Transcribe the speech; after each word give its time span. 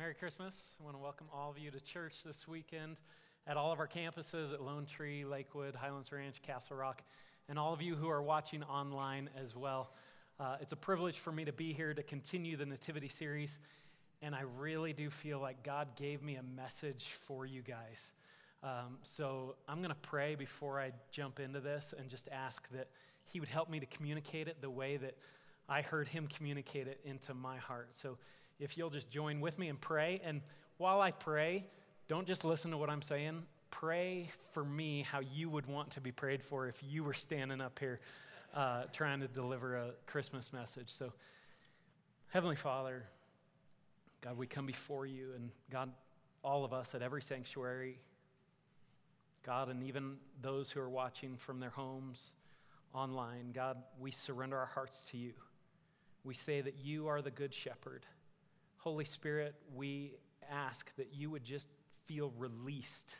Merry 0.00 0.14
Christmas. 0.14 0.76
I 0.80 0.84
want 0.84 0.96
to 0.96 1.02
welcome 1.02 1.26
all 1.30 1.50
of 1.50 1.58
you 1.58 1.70
to 1.70 1.78
church 1.78 2.22
this 2.24 2.48
weekend 2.48 2.96
at 3.46 3.58
all 3.58 3.70
of 3.70 3.78
our 3.78 3.86
campuses 3.86 4.50
at 4.50 4.62
Lone 4.62 4.86
Tree, 4.86 5.26
Lakewood, 5.26 5.74
Highlands 5.74 6.10
Ranch, 6.10 6.40
Castle 6.40 6.78
Rock, 6.78 7.02
and 7.50 7.58
all 7.58 7.74
of 7.74 7.82
you 7.82 7.96
who 7.96 8.08
are 8.08 8.22
watching 8.22 8.62
online 8.62 9.28
as 9.38 9.54
well. 9.54 9.90
Uh, 10.38 10.56
it's 10.58 10.72
a 10.72 10.76
privilege 10.76 11.18
for 11.18 11.32
me 11.32 11.44
to 11.44 11.52
be 11.52 11.74
here 11.74 11.92
to 11.92 12.02
continue 12.02 12.56
the 12.56 12.64
Nativity 12.64 13.08
series, 13.08 13.58
and 14.22 14.34
I 14.34 14.44
really 14.56 14.94
do 14.94 15.10
feel 15.10 15.38
like 15.38 15.62
God 15.62 15.88
gave 15.96 16.22
me 16.22 16.36
a 16.36 16.42
message 16.42 17.10
for 17.26 17.44
you 17.44 17.60
guys. 17.60 18.14
Um, 18.62 18.96
so 19.02 19.56
I'm 19.68 19.82
going 19.82 19.90
to 19.90 20.00
pray 20.00 20.34
before 20.34 20.80
I 20.80 20.92
jump 21.12 21.40
into 21.40 21.60
this 21.60 21.92
and 21.98 22.08
just 22.08 22.26
ask 22.32 22.66
that 22.70 22.88
He 23.24 23.38
would 23.38 23.50
help 23.50 23.68
me 23.68 23.78
to 23.80 23.86
communicate 23.86 24.48
it 24.48 24.62
the 24.62 24.70
way 24.70 24.96
that 24.96 25.18
I 25.68 25.82
heard 25.82 26.08
Him 26.08 26.26
communicate 26.26 26.88
it 26.88 27.00
into 27.04 27.34
my 27.34 27.58
heart. 27.58 27.90
So 27.92 28.16
if 28.60 28.76
you'll 28.76 28.90
just 28.90 29.10
join 29.10 29.40
with 29.40 29.58
me 29.58 29.68
and 29.68 29.80
pray. 29.80 30.20
And 30.22 30.42
while 30.76 31.00
I 31.00 31.10
pray, 31.10 31.66
don't 32.06 32.26
just 32.26 32.44
listen 32.44 32.70
to 32.70 32.76
what 32.76 32.90
I'm 32.90 33.02
saying. 33.02 33.42
Pray 33.70 34.30
for 34.52 34.64
me 34.64 35.02
how 35.02 35.20
you 35.20 35.48
would 35.48 35.66
want 35.66 35.90
to 35.92 36.00
be 36.00 36.12
prayed 36.12 36.42
for 36.42 36.68
if 36.68 36.78
you 36.86 37.02
were 37.02 37.14
standing 37.14 37.60
up 37.60 37.78
here 37.78 38.00
uh, 38.54 38.82
trying 38.92 39.20
to 39.20 39.28
deliver 39.28 39.76
a 39.76 39.90
Christmas 40.06 40.52
message. 40.52 40.92
So, 40.92 41.12
Heavenly 42.28 42.56
Father, 42.56 43.04
God, 44.20 44.36
we 44.36 44.46
come 44.46 44.66
before 44.66 45.06
you, 45.06 45.30
and 45.34 45.50
God, 45.70 45.90
all 46.44 46.64
of 46.64 46.72
us 46.72 46.94
at 46.94 47.02
every 47.02 47.22
sanctuary, 47.22 47.98
God, 49.44 49.68
and 49.68 49.82
even 49.84 50.16
those 50.42 50.70
who 50.70 50.80
are 50.80 50.90
watching 50.90 51.36
from 51.36 51.60
their 51.60 51.70
homes 51.70 52.32
online, 52.92 53.52
God, 53.54 53.78
we 53.98 54.10
surrender 54.10 54.58
our 54.58 54.66
hearts 54.66 55.04
to 55.12 55.16
you. 55.16 55.32
We 56.24 56.34
say 56.34 56.60
that 56.60 56.74
you 56.82 57.08
are 57.08 57.22
the 57.22 57.30
good 57.30 57.54
shepherd 57.54 58.04
Holy 58.80 59.04
Spirit, 59.04 59.54
we 59.74 60.14
ask 60.50 60.90
that 60.96 61.08
you 61.12 61.30
would 61.30 61.44
just 61.44 61.68
feel 62.06 62.32
released 62.38 63.14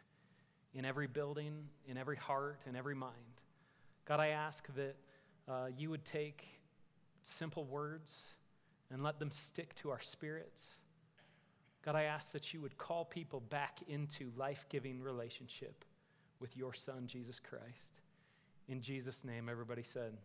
in 0.73 0.87
every 0.87 1.07
building, 1.07 1.69
in 1.87 1.99
every 1.99 2.17
heart, 2.17 2.61
in 2.67 2.77
every 2.77 2.95
mind. 2.95 3.15
God, 4.07 4.21
I 4.21 4.29
ask 4.29 4.67
that 4.75 4.97
uh, 5.47 5.67
you 5.77 5.91
would 5.91 6.07
take 6.07 6.47
simple 7.21 7.65
words 7.67 8.29
and 8.91 9.03
let 9.03 9.19
them 9.19 9.31
stick 9.31 9.75
to 9.77 9.91
our 9.91 10.01
spirits. 10.01 10.77
God, 11.85 11.95
I 11.95 12.05
ask 12.05 12.33
that 12.33 12.55
you 12.55 12.63
would 12.63 12.79
call 12.79 13.05
people 13.05 13.41
back 13.41 13.81
into 13.87 14.33
life 14.39 14.65
giving 14.71 15.03
relationship 15.03 15.85
with 16.41 16.57
your 16.57 16.73
Son, 16.73 17.07
Jesus 17.07 17.39
Christ. 17.39 18.01
In 18.67 18.81
Jesus' 18.81 19.25
name, 19.25 19.51
everybody 19.51 19.83
said, 19.83 20.17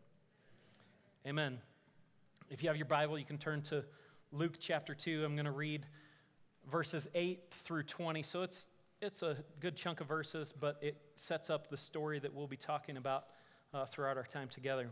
Amen. 1.27 1.59
If 2.49 2.63
you 2.63 2.69
have 2.69 2.77
your 2.77 2.85
Bible, 2.85 3.19
you 3.19 3.25
can 3.25 3.37
turn 3.37 3.61
to 3.63 3.83
Luke 4.35 4.57
chapter 4.59 4.93
2. 4.93 5.23
I'm 5.23 5.35
going 5.35 5.45
to 5.45 5.51
read 5.51 5.85
verses 6.69 7.07
8 7.15 7.39
through 7.51 7.83
20. 7.83 8.21
So 8.21 8.41
it's, 8.41 8.67
it's 9.01 9.23
a 9.23 9.37
good 9.61 9.77
chunk 9.77 10.01
of 10.01 10.07
verses, 10.07 10.51
but 10.51 10.77
it 10.81 10.97
sets 11.15 11.49
up 11.49 11.69
the 11.69 11.77
story 11.77 12.19
that 12.19 12.33
we'll 12.33 12.45
be 12.45 12.57
talking 12.57 12.97
about 12.97 13.27
uh, 13.73 13.85
throughout 13.85 14.17
our 14.17 14.25
time 14.25 14.49
together. 14.49 14.89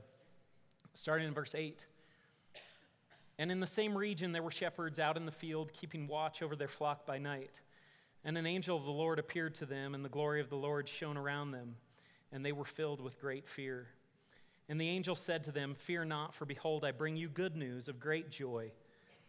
Starting 0.94 1.27
in 1.27 1.33
verse 1.33 1.54
8. 1.55 1.86
And 3.37 3.52
in 3.52 3.59
the 3.59 3.67
same 3.67 3.98
region, 3.98 4.31
there 4.31 4.42
were 4.42 4.52
shepherds 4.52 4.98
out 4.98 5.17
in 5.17 5.26
the 5.26 5.31
field, 5.31 5.73
keeping 5.73 6.08
watch 6.08 6.42
over 6.42 6.55
their 6.55 6.70
flock 6.70 7.05
by 7.05 7.17
night. 7.17 7.60
And 8.23 8.37
an 8.37 8.45
angel 8.45 8.77
of 8.77 8.86
the 8.86 8.92
Lord 8.92 9.20
appeared 9.20 9.55
to 9.55 9.65
them, 9.65 9.93
and 9.93 10.05
the 10.05 10.10
glory 10.10 10.39
of 10.39 10.49
the 10.49 10.55
Lord 10.55 10.87
shone 10.87 11.17
around 11.17 11.52
them, 11.52 11.75
and 12.31 12.45
they 12.45 12.54
were 12.54 12.64
filled 12.64 13.02
with 13.02 13.20
great 13.20 13.49
fear. 13.49 13.87
And 14.70 14.80
the 14.80 14.87
angel 14.87 15.15
said 15.15 15.43
to 15.43 15.52
them, 15.52 15.75
Fear 15.75 16.05
not, 16.05 16.33
for 16.33 16.45
behold, 16.45 16.86
I 16.86 16.92
bring 16.92 17.17
you 17.17 17.27
good 17.27 17.58
news 17.58 17.89
of 17.89 17.99
great 17.99 18.31
joy 18.31 18.71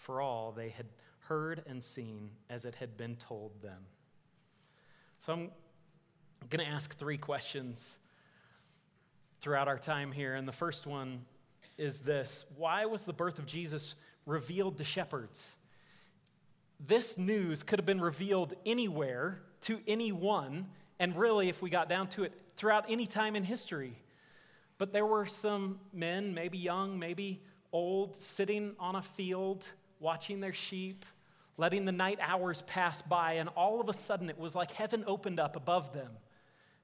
for 0.00 0.20
all 0.20 0.52
they 0.52 0.70
had 0.70 0.86
heard 1.20 1.62
and 1.66 1.84
seen 1.84 2.30
as 2.48 2.64
it 2.64 2.74
had 2.74 2.96
been 2.96 3.16
told 3.16 3.62
them. 3.62 3.82
So 5.18 5.32
I'm 5.34 5.50
going 6.48 6.64
to 6.64 6.72
ask 6.72 6.96
three 6.96 7.18
questions 7.18 7.98
throughout 9.40 9.68
our 9.68 9.78
time 9.78 10.10
here. 10.10 10.34
And 10.34 10.48
the 10.48 10.52
first 10.52 10.86
one 10.86 11.24
is 11.76 12.00
this 12.00 12.46
Why 12.56 12.86
was 12.86 13.04
the 13.04 13.12
birth 13.12 13.38
of 13.38 13.46
Jesus 13.46 13.94
revealed 14.26 14.78
to 14.78 14.84
shepherds? 14.84 15.54
This 16.84 17.18
news 17.18 17.62
could 17.62 17.78
have 17.78 17.86
been 17.86 18.00
revealed 18.00 18.54
anywhere 18.64 19.42
to 19.62 19.80
anyone, 19.86 20.66
and 20.98 21.14
really, 21.14 21.50
if 21.50 21.60
we 21.60 21.68
got 21.68 21.90
down 21.90 22.08
to 22.08 22.24
it, 22.24 22.32
throughout 22.56 22.86
any 22.88 23.06
time 23.06 23.36
in 23.36 23.44
history. 23.44 23.98
But 24.78 24.94
there 24.94 25.04
were 25.04 25.26
some 25.26 25.78
men, 25.92 26.32
maybe 26.32 26.56
young, 26.56 26.98
maybe 26.98 27.42
old, 27.70 28.16
sitting 28.16 28.74
on 28.80 28.96
a 28.96 29.02
field 29.02 29.66
watching 30.00 30.40
their 30.40 30.52
sheep, 30.52 31.04
letting 31.56 31.84
the 31.84 31.92
night 31.92 32.18
hours 32.20 32.62
pass 32.62 33.02
by, 33.02 33.34
and 33.34 33.48
all 33.50 33.80
of 33.80 33.88
a 33.88 33.92
sudden 33.92 34.28
it 34.28 34.38
was 34.38 34.54
like 34.54 34.72
heaven 34.72 35.04
opened 35.06 35.38
up 35.38 35.54
above 35.54 35.92
them. 35.92 36.10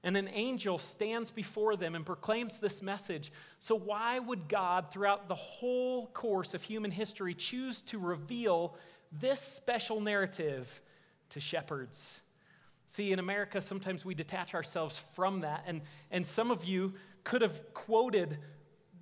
And 0.03 0.15
an 0.15 0.29
angel 0.31 0.77
stands 0.77 1.31
before 1.31 1.75
them 1.75 1.95
and 1.95 2.05
proclaims 2.05 2.59
this 2.59 2.81
message. 2.81 3.31
So, 3.57 3.75
why 3.75 4.19
would 4.19 4.47
God, 4.47 4.91
throughout 4.91 5.27
the 5.27 5.35
whole 5.35 6.07
course 6.07 6.53
of 6.53 6.61
human 6.61 6.91
history, 6.91 7.33
choose 7.33 7.81
to 7.81 7.97
reveal 7.97 8.77
this 9.11 9.41
special 9.41 9.99
narrative 9.99 10.81
to 11.31 11.39
shepherds? 11.39 12.21
See, 12.85 13.11
in 13.11 13.19
America, 13.19 13.59
sometimes 13.59 14.05
we 14.05 14.15
detach 14.15 14.53
ourselves 14.53 14.97
from 15.13 15.41
that. 15.41 15.63
And, 15.67 15.81
and 16.09 16.25
some 16.25 16.51
of 16.51 16.63
you 16.63 16.93
could 17.23 17.41
have 17.41 17.73
quoted 17.73 18.37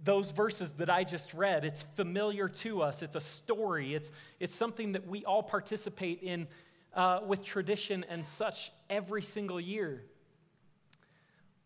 those 0.05 0.29
verses 0.29 0.73
that 0.73 0.89
I 0.89 1.03
just 1.03 1.33
read. 1.33 1.65
It's 1.65 1.81
familiar 1.81 2.47
to 2.47 2.83
us, 2.83 3.01
it's 3.01 3.15
a 3.15 3.21
story, 3.21 3.95
it's, 3.95 4.11
it's 4.39 4.55
something 4.55 4.93
that 4.93 5.07
we 5.07 5.25
all 5.25 5.43
participate 5.43 6.21
in 6.21 6.47
uh, 6.93 7.19
with 7.25 7.43
tradition 7.43 8.05
and 8.07 8.25
such 8.25 8.71
every 8.89 9.23
single 9.23 9.59
year. 9.59 10.03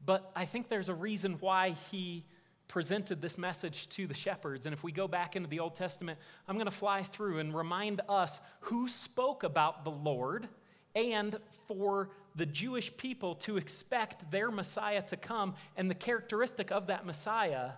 But 0.03 0.31
I 0.36 0.45
think 0.45 0.69
there's 0.69 0.89
a 0.89 0.94
reason 0.94 1.33
why 1.39 1.75
he 1.91 2.24
presented 2.69 3.21
this 3.21 3.38
message 3.38 3.89
to 3.89 4.07
the 4.07 4.13
shepherds. 4.13 4.65
And 4.65 4.74
if 4.74 4.83
we 4.83 4.92
go 4.92 5.07
back 5.07 5.35
into 5.35 5.50
the 5.50 5.59
Old 5.59 5.75
Testament, 5.75 6.18
I'm 6.47 6.56
going 6.56 6.65
to 6.65 6.71
fly 6.71 7.03
through 7.03 7.39
and 7.39 7.53
remind 7.53 8.01
us 8.07 8.39
who 8.62 8.88
spoke 8.88 9.44
about 9.44 9.83
the 9.83 9.92
Lord 9.92 10.47
and 10.95 11.35
for 11.68 12.09
the 12.35 12.45
Jewish 12.45 12.95
people 12.95 13.35
to 13.35 13.57
expect 13.57 14.31
their 14.31 14.50
Messiah 14.50 15.01
to 15.07 15.18
come 15.18 15.56
and 15.75 15.89
the 15.89 15.95
characteristic 15.95 16.71
of 16.71 16.88
that 16.88 17.06
Messiah 17.06 17.71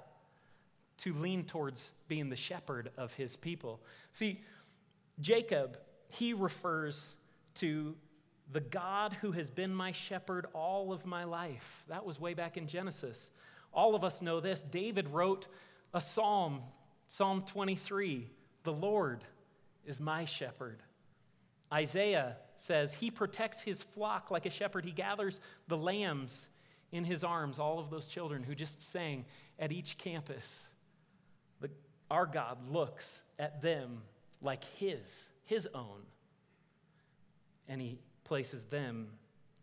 to 1.01 1.13
lean 1.13 1.43
towards 1.43 1.91
being 2.07 2.29
the 2.29 2.35
shepherd 2.35 2.91
of 2.97 3.13
his 3.15 3.35
people. 3.35 3.81
See, 4.11 4.37
Jacob, 5.19 5.77
he 6.09 6.33
refers 6.33 7.15
to 7.55 7.95
the 8.51 8.59
God 8.59 9.13
who 9.21 9.31
has 9.31 9.49
been 9.49 9.73
my 9.73 9.93
shepherd 9.93 10.45
all 10.53 10.93
of 10.93 11.05
my 11.05 11.23
life. 11.23 11.85
That 11.87 12.05
was 12.05 12.19
way 12.19 12.33
back 12.33 12.55
in 12.55 12.67
Genesis. 12.67 13.31
All 13.73 13.95
of 13.95 14.03
us 14.03 14.21
know 14.21 14.39
this. 14.39 14.61
David 14.61 15.07
wrote 15.09 15.47
a 15.93 16.01
psalm, 16.01 16.61
Psalm 17.07 17.43
23 17.47 18.29
The 18.63 18.73
Lord 18.73 19.23
is 19.85 19.99
my 19.99 20.25
shepherd. 20.25 20.83
Isaiah 21.73 22.35
says, 22.57 22.93
He 22.93 23.09
protects 23.09 23.61
his 23.61 23.81
flock 23.81 24.29
like 24.29 24.45
a 24.45 24.49
shepherd. 24.51 24.85
He 24.85 24.91
gathers 24.91 25.39
the 25.67 25.77
lambs 25.77 26.49
in 26.91 27.05
his 27.05 27.23
arms, 27.23 27.57
all 27.57 27.79
of 27.79 27.89
those 27.89 28.05
children 28.05 28.43
who 28.43 28.53
just 28.53 28.83
sang 28.83 29.25
at 29.57 29.71
each 29.71 29.97
campus. 29.97 30.67
Our 32.11 32.27
God 32.27 32.57
looks 32.69 33.23
at 33.39 33.61
them 33.61 34.03
like 34.41 34.63
His, 34.77 35.29
His 35.45 35.67
own. 35.73 36.01
and 37.67 37.81
he 37.81 37.97
places 38.25 38.65
them 38.65 39.07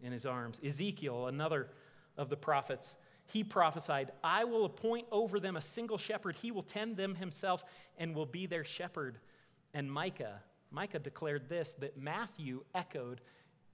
in 0.02 0.12
his 0.12 0.24
arms. 0.26 0.58
Ezekiel, 0.64 1.26
another 1.26 1.68
of 2.16 2.28
the 2.30 2.36
prophets, 2.36 2.96
he 3.26 3.44
prophesied, 3.44 4.12
I 4.24 4.44
will 4.44 4.64
appoint 4.64 5.06
over 5.10 5.38
them 5.38 5.56
a 5.56 5.60
single 5.60 5.98
shepherd. 5.98 6.36
He 6.36 6.50
will 6.50 6.62
tend 6.62 6.96
them 6.96 7.14
himself 7.14 7.64
and 7.98 8.14
will 8.14 8.26
be 8.26 8.46
their 8.46 8.64
shepherd. 8.64 9.18
And 9.74 9.92
Micah, 9.92 10.40
Micah 10.70 10.98
declared 10.98 11.48
this 11.48 11.74
that 11.74 11.98
Matthew 11.98 12.62
echoed 12.74 13.20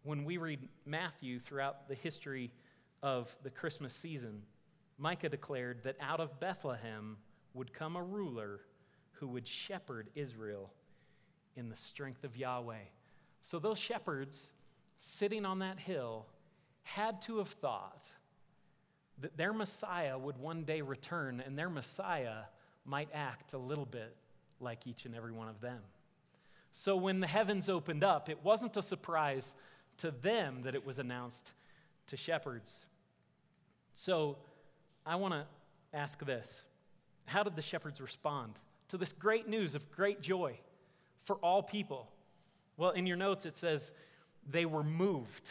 when 0.02 0.24
we 0.24 0.36
read 0.36 0.68
Matthew 0.84 1.38
throughout 1.38 1.88
the 1.88 1.94
history 1.94 2.50
of 3.02 3.36
the 3.44 3.50
Christmas 3.50 3.94
season. 3.94 4.42
Micah 4.98 5.28
declared 5.28 5.84
that 5.84 5.96
out 6.00 6.20
of 6.20 6.40
Bethlehem 6.40 7.16
would 7.54 7.72
come 7.72 7.96
a 7.96 8.02
ruler 8.02 8.60
who 9.12 9.28
would 9.28 9.46
shepherd 9.46 10.08
Israel 10.14 10.70
in 11.56 11.68
the 11.68 11.76
strength 11.76 12.24
of 12.24 12.36
Yahweh. 12.36 12.86
So 13.40 13.58
those 13.58 13.78
shepherds 13.78 14.52
sitting 14.98 15.44
on 15.44 15.60
that 15.60 15.78
hill 15.78 16.26
had 16.82 17.22
to 17.22 17.38
have 17.38 17.48
thought 17.48 18.04
that 19.20 19.36
their 19.36 19.52
Messiah 19.52 20.18
would 20.18 20.36
one 20.36 20.64
day 20.64 20.80
return 20.80 21.42
and 21.44 21.56
their 21.56 21.70
Messiah 21.70 22.44
might 22.84 23.08
act 23.14 23.52
a 23.52 23.58
little 23.58 23.86
bit 23.86 24.14
like 24.60 24.86
each 24.86 25.06
and 25.06 25.14
every 25.14 25.32
one 25.32 25.48
of 25.48 25.60
them. 25.60 25.80
So 26.72 26.96
when 26.96 27.20
the 27.20 27.26
heavens 27.26 27.68
opened 27.68 28.02
up, 28.02 28.28
it 28.28 28.42
wasn't 28.42 28.76
a 28.76 28.82
surprise 28.82 29.54
to 29.98 30.10
them 30.10 30.62
that 30.62 30.74
it 30.74 30.84
was 30.84 30.98
announced 30.98 31.52
to 32.08 32.16
shepherds. 32.16 32.86
So 33.92 34.38
I 35.06 35.16
want 35.16 35.34
to 35.34 35.46
ask 35.96 36.24
this 36.24 36.64
How 37.26 37.42
did 37.42 37.56
the 37.56 37.62
shepherds 37.62 38.00
respond 38.00 38.54
to 38.88 38.98
this 38.98 39.12
great 39.12 39.48
news 39.48 39.74
of 39.74 39.90
great 39.90 40.20
joy 40.20 40.58
for 41.22 41.36
all 41.36 41.62
people? 41.62 42.08
Well, 42.76 42.90
in 42.90 43.06
your 43.06 43.16
notes, 43.16 43.46
it 43.46 43.56
says 43.56 43.92
they 44.48 44.66
were 44.66 44.82
moved. 44.82 45.50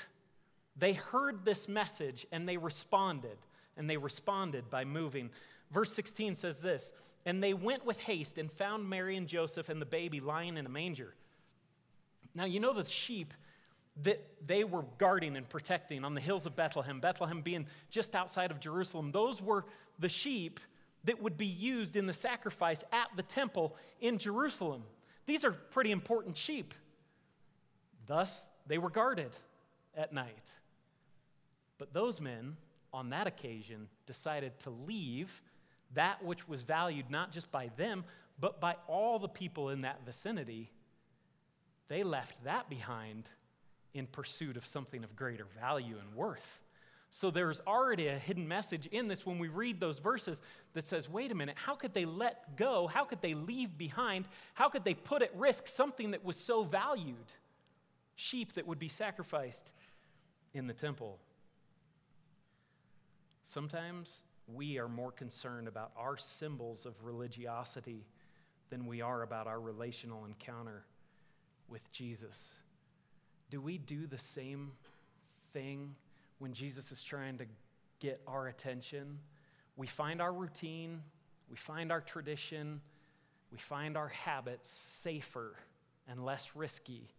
They 0.78 0.94
heard 0.94 1.46
this 1.46 1.68
message 1.68 2.25
and 2.31 2.48
they 2.48 2.58
responded, 2.58 3.38
and 3.78 3.90
they 3.90 3.98
responded 3.98 4.70
by 4.70 4.86
moving. 4.86 5.30
Verse 5.72 5.92
16 5.94 6.36
says 6.36 6.62
this 6.62 6.92
And 7.25 7.44
they 7.44 7.54
went 7.54 7.86
with 7.86 8.00
haste 8.00 8.38
and 8.38 8.52
found 8.52 8.90
Mary 8.90 9.18
and 9.18 9.28
Joseph 9.28 9.69
and 9.69 9.81
the 9.81 9.86
baby 9.86 10.19
lying 10.19 10.58
in 10.58 10.66
a 10.66 10.69
manger. 10.69 11.14
Now, 12.36 12.46
you 12.46 12.60
know 12.60 12.74
the 12.74 12.86
sheep 12.86 13.34
that 14.02 14.26
they 14.46 14.64
were 14.64 14.86
guarding 14.98 15.36
and 15.36 15.48
protecting 15.48 16.04
on 16.04 16.16
the 16.16 16.22
hills 16.22 16.48
of 16.48 16.56
Bethlehem, 16.56 17.00
Bethlehem 17.00 17.42
being 17.42 17.68
just 17.92 18.16
outside 18.16 18.50
of 18.50 18.60
Jerusalem. 18.60 19.12
Those 19.12 19.42
were 19.42 19.66
the 20.00 20.10
sheep 20.10 20.60
that 21.06 21.22
would 21.22 21.38
be 21.38 21.46
used 21.46 21.96
in 21.96 22.06
the 22.06 22.14
sacrifice 22.14 22.84
at 22.92 23.08
the 23.16 23.24
temple 23.24 23.76
in 24.00 24.18
Jerusalem. 24.18 24.84
These 25.26 25.44
are 25.44 25.52
pretty 25.52 25.92
important 25.92 26.38
sheep. 26.38 26.74
Thus, 28.06 28.48
they 28.68 28.78
were 28.78 28.90
guarded 28.90 29.36
at 29.96 30.14
night. 30.14 30.52
But 31.78 31.94
those 31.94 32.22
men, 32.22 32.58
on 32.94 33.10
that 33.10 33.28
occasion, 33.28 33.88
decided 34.06 34.60
to 34.60 34.70
leave 34.70 35.42
that 35.94 36.24
which 36.24 36.48
was 36.48 36.64
valued 36.64 37.10
not 37.10 37.32
just 37.32 37.52
by 37.52 37.70
them, 37.78 38.04
but 38.40 38.60
by 38.60 38.76
all 38.88 39.20
the 39.20 39.28
people 39.28 39.70
in 39.70 39.82
that 39.82 40.06
vicinity. 40.06 40.72
They 41.88 42.04
left 42.04 42.44
that 42.46 42.70
behind 42.70 43.30
in 43.94 44.08
pursuit 44.08 44.58
of 44.58 44.66
something 44.66 45.04
of 45.04 45.16
greater 45.16 45.46
value 45.60 45.98
and 46.00 46.16
worth. 46.16 46.60
So 47.15 47.30
there's 47.30 47.62
already 47.68 48.07
a 48.07 48.18
hidden 48.18 48.48
message 48.48 48.88
in 48.88 49.07
this 49.07 49.24
when 49.24 49.38
we 49.38 49.48
read 49.48 49.80
those 49.80 50.00
verses 50.00 50.42
that 50.74 50.88
says, 50.88 51.07
wait 51.07 51.31
a 51.31 51.36
minute, 51.36 51.56
how 51.56 51.75
could 51.75 51.94
they 51.94 52.06
let 52.06 52.57
go? 52.57 52.88
How 52.88 53.06
could 53.06 53.21
they 53.21 53.36
leave 53.36 53.77
behind? 53.77 54.27
How 54.56 54.68
could 54.68 54.83
they 54.83 54.95
put 54.95 55.21
at 55.21 55.30
risk 55.38 55.68
something 55.68 56.10
that 56.10 56.25
was 56.25 56.36
so 56.36 56.63
valued? 56.63 57.33
Sheep 58.15 58.54
that 58.54 58.65
would 58.65 58.80
be 58.80 58.88
sacrificed 58.88 59.71
in 60.56 60.65
the 60.65 60.74
temple. 60.74 61.19
Sometimes 63.44 64.24
we 64.48 64.80
are 64.80 64.89
more 64.89 65.12
concerned 65.12 65.68
about 65.68 65.92
our 65.95 66.18
symbols 66.18 66.88
of 66.88 66.95
religiosity 67.04 68.07
than 68.71 68.88
we 68.88 69.01
are 69.01 69.21
about 69.21 69.45
our 69.45 69.59
relational 69.62 70.25
encounter 70.25 70.83
with 71.68 71.94
Jesus. 71.94 72.56
Do 73.51 73.62
we 73.62 73.77
do 73.77 74.07
the 74.07 74.18
same 74.18 74.71
thing 75.51 75.94
when 76.39 76.53
Jesus 76.53 76.91
is 76.91 77.01
trying 77.01 77.38
to 77.38 77.45
get 78.00 78.21
our 78.27 78.47
attention? 78.47 79.19
We 79.75 79.88
find 79.88 80.21
our 80.21 80.33
routine, 80.33 81.01
we 81.50 81.56
find 81.56 81.91
our 81.91 82.01
tradition, 82.01 82.81
we 83.51 83.57
find 83.57 83.97
our 83.97 84.09
habits 84.09 84.69
safer 84.69 85.56
and 86.07 86.25
less 86.25 86.56
risky 86.56 87.09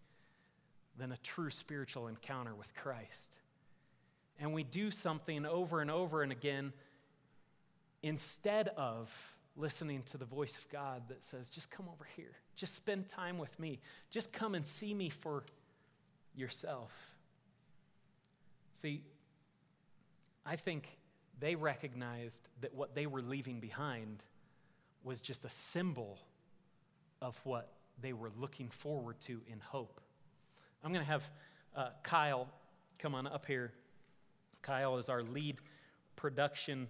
than 0.97 1.13
a 1.13 1.17
true 1.19 1.51
spiritual 1.51 2.09
encounter 2.09 2.55
with 2.55 2.75
Christ. 2.75 3.31
And 4.39 4.53
we 4.53 4.63
do 4.65 4.91
something 4.91 5.47
over 5.47 5.81
and 5.81 5.91
over 5.91 6.23
and 6.23 6.33
again 6.33 6.73
instead 8.03 8.69
of 8.77 9.11
listening 9.57 10.03
to 10.03 10.19
the 10.19 10.25
voice 10.25 10.59
of 10.59 10.69
God 10.69 11.03
that 11.09 11.25
says, 11.25 11.49
just 11.49 11.71
come 11.71 11.87
over 11.93 12.07
here, 12.17 12.33
just 12.57 12.75
spend 12.75 13.09
time 13.09 13.39
with 13.39 13.59
me, 13.59 13.81
just 14.11 14.33
come 14.33 14.55
and 14.55 14.67
see 14.67 14.93
me 14.93 15.09
for 15.09 15.45
yourself. 16.35 17.14
See, 18.75 19.03
I 20.45 20.57
think 20.57 20.89
they 21.39 21.55
recognized 21.55 22.49
that 22.61 22.75
what 22.75 22.95
they 22.95 23.07
were 23.07 23.23
leaving 23.23 23.61
behind 23.61 24.23
was 25.05 25.21
just 25.21 25.45
a 25.45 25.49
symbol 25.49 26.19
of 27.23 27.41
what 27.45 27.73
they 28.03 28.13
were 28.13 28.31
looking 28.37 28.69
forward 28.69 29.21
to 29.21 29.41
in 29.47 29.61
hope. 29.61 30.01
I'm 30.83 30.93
going 30.93 31.05
to 31.05 31.11
have 31.11 31.31
uh, 31.77 31.89
Kyle 32.03 32.49
come 32.99 33.15
on 33.15 33.29
up 33.29 33.47
here. 33.47 33.73
Kyle 34.61 34.99
is 34.99 35.09
our 35.09 35.23
lead 35.23 35.57
production 36.17 36.89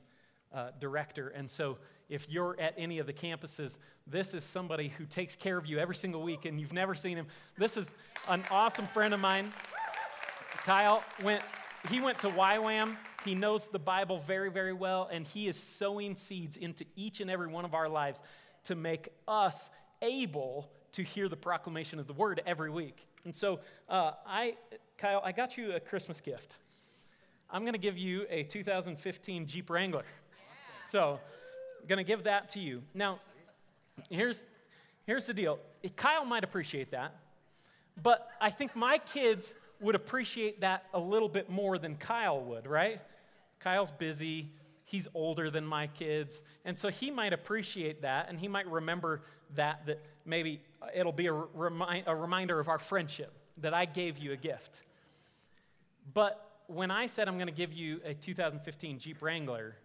uh, 0.55 0.71
director. 0.81 1.29
And 1.29 1.51
so, 1.51 1.77
if 2.09 2.29
you're 2.31 2.59
at 2.61 2.75
any 2.77 2.99
of 2.99 3.07
the 3.07 3.13
campuses, 3.13 3.79
this 4.07 4.35
is 4.35 4.45
somebody 4.45 4.89
who 4.89 5.05
takes 5.05 5.37
care 5.37 5.57
of 5.57 5.67
you 5.67 5.79
every 5.79 5.95
single 5.95 6.23
week 6.23 6.45
and 6.45 6.61
you've 6.61 6.73
never 6.73 6.95
seen 6.95 7.17
him. 7.17 7.27
This 7.59 7.77
is 7.77 7.95
an 8.29 8.43
awesome 8.51 8.87
friend 8.87 9.15
of 9.15 9.21
mine. 9.21 9.51
Kyle 10.65 11.03
went, 11.23 11.43
he 11.91 12.01
went 12.01 12.19
to 12.21 12.29
YWAM. 12.29 12.97
He 13.25 13.35
knows 13.35 13.69
the 13.69 13.79
Bible 13.79 14.19
very, 14.19 14.51
very 14.51 14.73
well, 14.73 15.09
and 15.11 15.27
he 15.27 15.49
is 15.49 15.57
sowing 15.57 16.17
seeds 16.17 16.57
into 16.57 16.85
each 16.97 17.21
and 17.21 17.31
every 17.31 17.47
one 17.47 17.65
of 17.65 17.75
our 17.75 17.89
lives 17.89 18.23
to 18.65 18.75
make 18.75 19.09
us 19.29 19.71
able 20.03 20.71
to 20.93 21.03
hear 21.03 21.29
the 21.29 21.37
proclamation 21.37 21.99
of 21.99 22.07
the 22.07 22.13
word 22.13 22.43
every 22.47 22.71
week. 22.71 23.07
And 23.25 23.35
so, 23.35 23.61
uh, 23.89 24.13
I, 24.27 24.57
Kyle, 24.99 25.21
I 25.25 25.33
got 25.33 25.57
you 25.57 25.73
a 25.73 25.81
Christmas 25.81 26.21
gift. 26.21 26.59
I'm 27.51 27.63
going 27.63 27.75
to 27.75 27.79
give 27.79 27.99
you 27.99 28.27
a 28.31 28.43
2015 28.45 29.47
Jeep 29.47 29.71
Wrangler. 29.71 30.05
So, 30.87 31.19
I'm 31.81 31.87
going 31.87 31.99
to 31.99 32.05
give 32.05 32.25
that 32.25 32.51
to 32.51 32.61
you. 32.61 32.83
Now, 32.95 33.19
here's, 34.11 34.45
here's 35.07 35.27
the 35.27 35.35
deal 35.35 35.59
Kyle 35.97 36.25
might 36.25 36.45
appreciate 36.45 36.91
that, 36.93 37.15
but 38.03 38.29
I 38.41 38.51
think 38.51 38.75
my 38.75 38.99
kids 38.99 39.55
would 39.85 39.95
appreciate 39.95 40.61
that 40.63 40.87
a 40.93 40.99
little 40.99 41.29
bit 41.29 41.49
more 41.49 41.79
than 41.79 41.97
Kyle 41.97 42.41
would, 42.41 42.67
right? 42.67 43.01
Kyle's 43.61 43.91
busy. 43.91 44.51
He's 44.85 45.09
older 45.15 45.51
than 45.51 45.65
my 45.65 45.87
kids. 45.87 46.43
And 46.65 46.79
so 46.79 46.89
he 46.89 47.11
might 47.11 47.33
appreciate 47.33 48.03
that 48.03 48.29
and 48.29 48.39
he 48.39 48.49
might 48.49 48.67
remember 48.67 49.23
that, 49.55 49.87
that 49.87 50.05
maybe 50.25 50.61
it'll 50.95 51.13
be 51.13 51.27
a, 51.27 51.33
remi- 51.33 52.03
a 52.07 52.15
reminder 52.15 52.59
of 52.61 52.69
our 52.69 52.79
friendship 52.79 53.33
that 53.59 53.75
I 53.75 53.85
gave 53.85 54.19
you 54.19 54.33
a 54.33 54.37
gift. 54.37 54.83
But 56.13 56.41
when 56.67 56.91
I 56.91 57.07
said 57.07 57.29
I'm 57.29 57.37
going 57.37 57.47
to 57.47 57.53
give 57.53 57.73
you 57.73 58.01
a 58.05 58.15
2015 58.15 58.99
Jeep 58.99 59.23
Wrangler, 59.23 59.77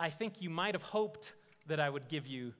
I 0.00 0.10
think 0.10 0.42
you 0.42 0.50
might 0.50 0.74
have 0.74 0.82
hoped 0.82 1.32
that 1.66 1.80
I 1.80 1.88
would 1.88 2.08
give 2.08 2.26
you 2.26 2.52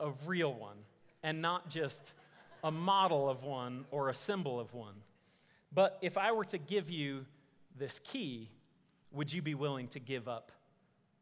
a 0.00 0.10
real 0.26 0.54
one 0.54 0.76
and 1.22 1.42
not 1.42 1.68
just 1.68 2.14
a 2.62 2.70
model 2.70 3.28
of 3.28 3.44
one 3.44 3.84
or 3.90 4.08
a 4.08 4.14
symbol 4.14 4.60
of 4.60 4.72
one. 4.74 4.94
But 5.72 5.98
if 6.00 6.16
I 6.16 6.32
were 6.32 6.44
to 6.46 6.58
give 6.58 6.90
you 6.90 7.26
this 7.76 7.98
key, 7.98 8.50
would 9.12 9.32
you 9.32 9.42
be 9.42 9.54
willing 9.54 9.88
to 9.88 9.98
give 9.98 10.28
up 10.28 10.52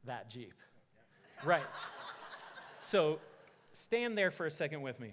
that 0.04 0.30
Jeep? 0.30 0.54
Right. 1.44 1.62
So 2.80 3.18
stand 3.72 4.16
there 4.16 4.30
for 4.30 4.46
a 4.46 4.50
second 4.50 4.82
with 4.82 5.00
me. 5.00 5.12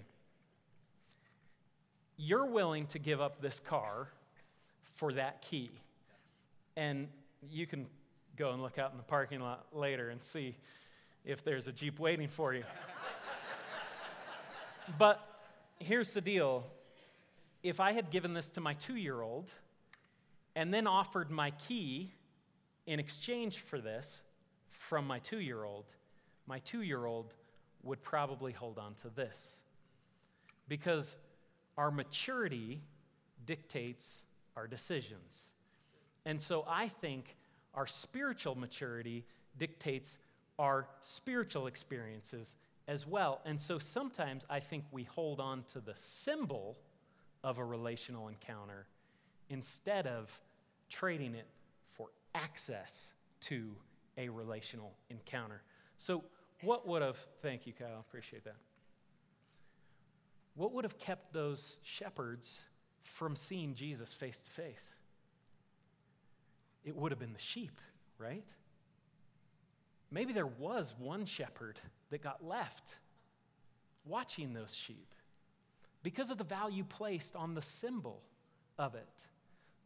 You're 2.16 2.46
willing 2.46 2.86
to 2.88 2.98
give 2.98 3.20
up 3.20 3.40
this 3.40 3.58
car 3.60 4.08
for 4.94 5.12
that 5.14 5.42
key. 5.42 5.70
And 6.76 7.08
you 7.50 7.66
can 7.66 7.86
go 8.36 8.52
and 8.52 8.62
look 8.62 8.78
out 8.78 8.92
in 8.92 8.96
the 8.96 9.04
parking 9.04 9.40
lot 9.40 9.66
later 9.72 10.10
and 10.10 10.22
see 10.22 10.56
if 11.24 11.44
there's 11.44 11.66
a 11.66 11.72
Jeep 11.72 11.98
waiting 11.98 12.28
for 12.28 12.54
you. 12.54 12.64
but 14.98 15.20
here's 15.78 16.12
the 16.12 16.20
deal 16.20 16.64
if 17.64 17.80
I 17.80 17.92
had 17.92 18.10
given 18.10 18.34
this 18.34 18.50
to 18.50 18.60
my 18.60 18.74
two 18.74 18.94
year 18.94 19.22
old 19.22 19.50
and 20.54 20.72
then 20.72 20.86
offered 20.86 21.30
my 21.30 21.50
key 21.52 22.12
in 22.86 23.00
exchange 23.00 23.58
for 23.58 23.80
this 23.80 24.20
from 24.68 25.06
my 25.06 25.18
two 25.18 25.40
year 25.40 25.64
old, 25.64 25.86
my 26.46 26.58
two 26.60 26.82
year 26.82 27.06
old 27.06 27.34
would 27.82 28.02
probably 28.02 28.52
hold 28.52 28.78
on 28.78 28.94
to 28.94 29.08
this. 29.08 29.60
Because 30.68 31.16
our 31.76 31.90
maturity 31.90 32.82
dictates 33.46 34.22
our 34.56 34.66
decisions. 34.66 35.52
And 36.26 36.40
so 36.40 36.64
I 36.68 36.88
think 36.88 37.34
our 37.74 37.86
spiritual 37.86 38.56
maturity 38.56 39.24
dictates 39.58 40.18
our 40.58 40.86
spiritual 41.00 41.66
experiences 41.66 42.56
as 42.86 43.06
well. 43.06 43.40
And 43.46 43.58
so 43.58 43.78
sometimes 43.78 44.44
I 44.50 44.60
think 44.60 44.84
we 44.92 45.04
hold 45.04 45.40
on 45.40 45.64
to 45.72 45.80
the 45.80 45.94
symbol 45.96 46.76
of 47.44 47.58
a 47.58 47.64
relational 47.64 48.26
encounter 48.28 48.86
instead 49.50 50.06
of 50.08 50.40
trading 50.88 51.34
it 51.34 51.46
for 51.92 52.08
access 52.34 53.12
to 53.42 53.70
a 54.16 54.28
relational 54.30 54.94
encounter. 55.10 55.62
So, 55.98 56.24
what 56.62 56.88
would 56.88 57.02
have, 57.02 57.18
thank 57.42 57.66
you, 57.66 57.74
Kyle, 57.74 58.00
appreciate 58.00 58.44
that. 58.44 58.56
What 60.54 60.72
would 60.72 60.84
have 60.84 60.98
kept 60.98 61.32
those 61.34 61.78
shepherds 61.82 62.62
from 63.02 63.36
seeing 63.36 63.74
Jesus 63.74 64.14
face 64.14 64.40
to 64.40 64.50
face? 64.50 64.94
It 66.84 66.96
would 66.96 67.12
have 67.12 67.18
been 67.18 67.34
the 67.34 67.40
sheep, 67.40 67.78
right? 68.18 68.48
Maybe 70.10 70.32
there 70.32 70.46
was 70.46 70.94
one 70.98 71.26
shepherd 71.26 71.80
that 72.10 72.22
got 72.22 72.42
left 72.42 72.96
watching 74.06 74.54
those 74.54 74.74
sheep 74.74 75.14
because 76.04 76.30
of 76.30 76.38
the 76.38 76.44
value 76.44 76.84
placed 76.84 77.34
on 77.34 77.54
the 77.54 77.62
symbol 77.62 78.22
of 78.78 78.94
it. 78.94 79.26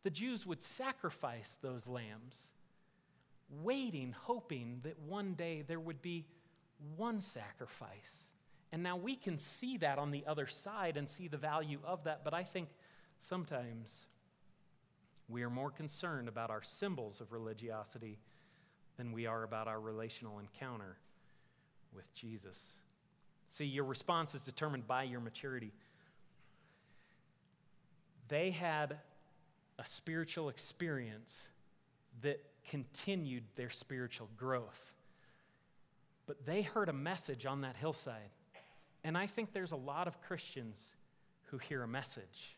The 0.02 0.10
Jews 0.10 0.44
would 0.44 0.62
sacrifice 0.62 1.56
those 1.62 1.86
lambs, 1.86 2.50
waiting, 3.62 4.14
hoping 4.24 4.80
that 4.82 4.98
one 4.98 5.32
day 5.34 5.62
there 5.66 5.80
would 5.80 6.02
be 6.02 6.26
one 6.96 7.20
sacrifice. 7.20 8.26
And 8.72 8.82
now 8.82 8.96
we 8.96 9.16
can 9.16 9.38
see 9.38 9.78
that 9.78 9.98
on 9.98 10.10
the 10.10 10.24
other 10.26 10.46
side 10.46 10.96
and 10.96 11.08
see 11.08 11.28
the 11.28 11.36
value 11.36 11.78
of 11.84 12.04
that, 12.04 12.24
but 12.24 12.34
I 12.34 12.42
think 12.42 12.68
sometimes 13.16 14.04
we 15.28 15.42
are 15.42 15.50
more 15.50 15.70
concerned 15.70 16.28
about 16.28 16.50
our 16.50 16.62
symbols 16.62 17.20
of 17.20 17.32
religiosity 17.32 18.18
than 18.96 19.12
we 19.12 19.26
are 19.26 19.44
about 19.44 19.68
our 19.68 19.80
relational 19.80 20.40
encounter 20.40 20.96
with 21.94 22.12
Jesus. 22.12 22.72
See, 23.50 23.66
your 23.66 23.84
response 23.84 24.34
is 24.34 24.42
determined 24.42 24.86
by 24.86 25.04
your 25.04 25.20
maturity. 25.20 25.72
They 28.28 28.50
had 28.50 28.98
a 29.78 29.84
spiritual 29.84 30.48
experience 30.48 31.48
that 32.22 32.44
continued 32.68 33.44
their 33.56 33.70
spiritual 33.70 34.28
growth. 34.36 34.94
But 36.26 36.44
they 36.44 36.62
heard 36.62 36.88
a 36.88 36.92
message 36.92 37.46
on 37.46 37.62
that 37.62 37.76
hillside. 37.76 38.30
And 39.04 39.16
I 39.16 39.26
think 39.26 39.52
there's 39.52 39.72
a 39.72 39.76
lot 39.76 40.06
of 40.08 40.20
Christians 40.20 40.94
who 41.44 41.58
hear 41.58 41.82
a 41.82 41.88
message. 41.88 42.56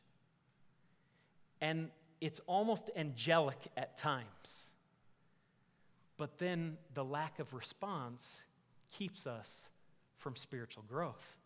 And 1.61 1.91
it's 2.21 2.41
almost 2.47 2.91
angelic 2.97 3.59
at 3.77 3.97
times. 3.97 4.71
But 6.17 6.39
then 6.39 6.79
the 6.95 7.05
lack 7.05 7.39
of 7.39 7.55
response 7.55 8.43
keeps 8.91 9.27
us 9.27 9.69
from 10.19 10.37
spiritual 10.37 10.83
growth. 10.89 11.37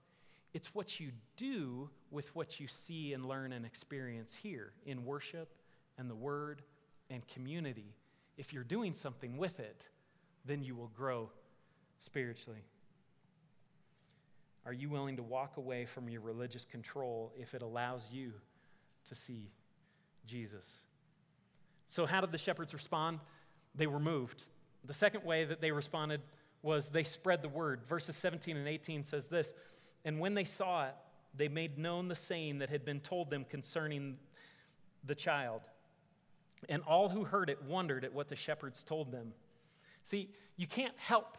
It's 0.54 0.72
what 0.72 1.00
you 1.00 1.10
do 1.36 1.90
with 2.12 2.34
what 2.36 2.60
you 2.60 2.68
see 2.68 3.12
and 3.12 3.26
learn 3.26 3.52
and 3.52 3.66
experience 3.66 4.34
here 4.34 4.72
in 4.86 5.04
worship 5.04 5.52
and 5.98 6.08
the 6.08 6.14
word 6.14 6.62
and 7.10 7.26
community. 7.26 7.96
If 8.38 8.52
you're 8.52 8.64
doing 8.64 8.94
something 8.94 9.36
with 9.36 9.58
it, 9.58 9.84
then 10.44 10.62
you 10.62 10.76
will 10.76 10.92
grow 10.96 11.30
spiritually. 11.98 12.62
Are 14.64 14.72
you 14.72 14.88
willing 14.88 15.16
to 15.16 15.22
walk 15.22 15.56
away 15.56 15.84
from 15.86 16.08
your 16.08 16.20
religious 16.20 16.64
control 16.64 17.32
if 17.36 17.54
it 17.54 17.62
allows 17.62 18.08
you 18.10 18.32
to 19.08 19.14
see 19.14 19.50
Jesus? 20.24 20.82
So, 21.88 22.06
how 22.06 22.20
did 22.20 22.32
the 22.32 22.38
shepherds 22.38 22.72
respond? 22.72 23.18
They 23.74 23.86
were 23.86 24.00
moved. 24.00 24.44
The 24.86 24.94
second 24.94 25.24
way 25.24 25.44
that 25.44 25.60
they 25.60 25.72
responded 25.72 26.20
was 26.62 26.88
they 26.88 27.04
spread 27.04 27.42
the 27.42 27.48
word. 27.48 27.84
Verses 27.84 28.16
17 28.16 28.56
and 28.56 28.66
18 28.66 29.04
says 29.04 29.26
this 29.26 29.52
And 30.04 30.20
when 30.20 30.34
they 30.34 30.44
saw 30.44 30.86
it, 30.86 30.94
they 31.36 31.48
made 31.48 31.78
known 31.78 32.08
the 32.08 32.14
saying 32.14 32.58
that 32.58 32.70
had 32.70 32.84
been 32.84 33.00
told 33.00 33.30
them 33.30 33.44
concerning 33.48 34.16
the 35.04 35.14
child. 35.14 35.62
And 36.68 36.82
all 36.82 37.08
who 37.08 37.24
heard 37.24 37.50
it 37.50 37.62
wondered 37.64 38.04
at 38.04 38.12
what 38.12 38.28
the 38.28 38.36
shepherds 38.36 38.82
told 38.82 39.12
them. 39.12 39.32
See, 40.02 40.30
you 40.56 40.66
can't 40.66 40.94
help 40.96 41.38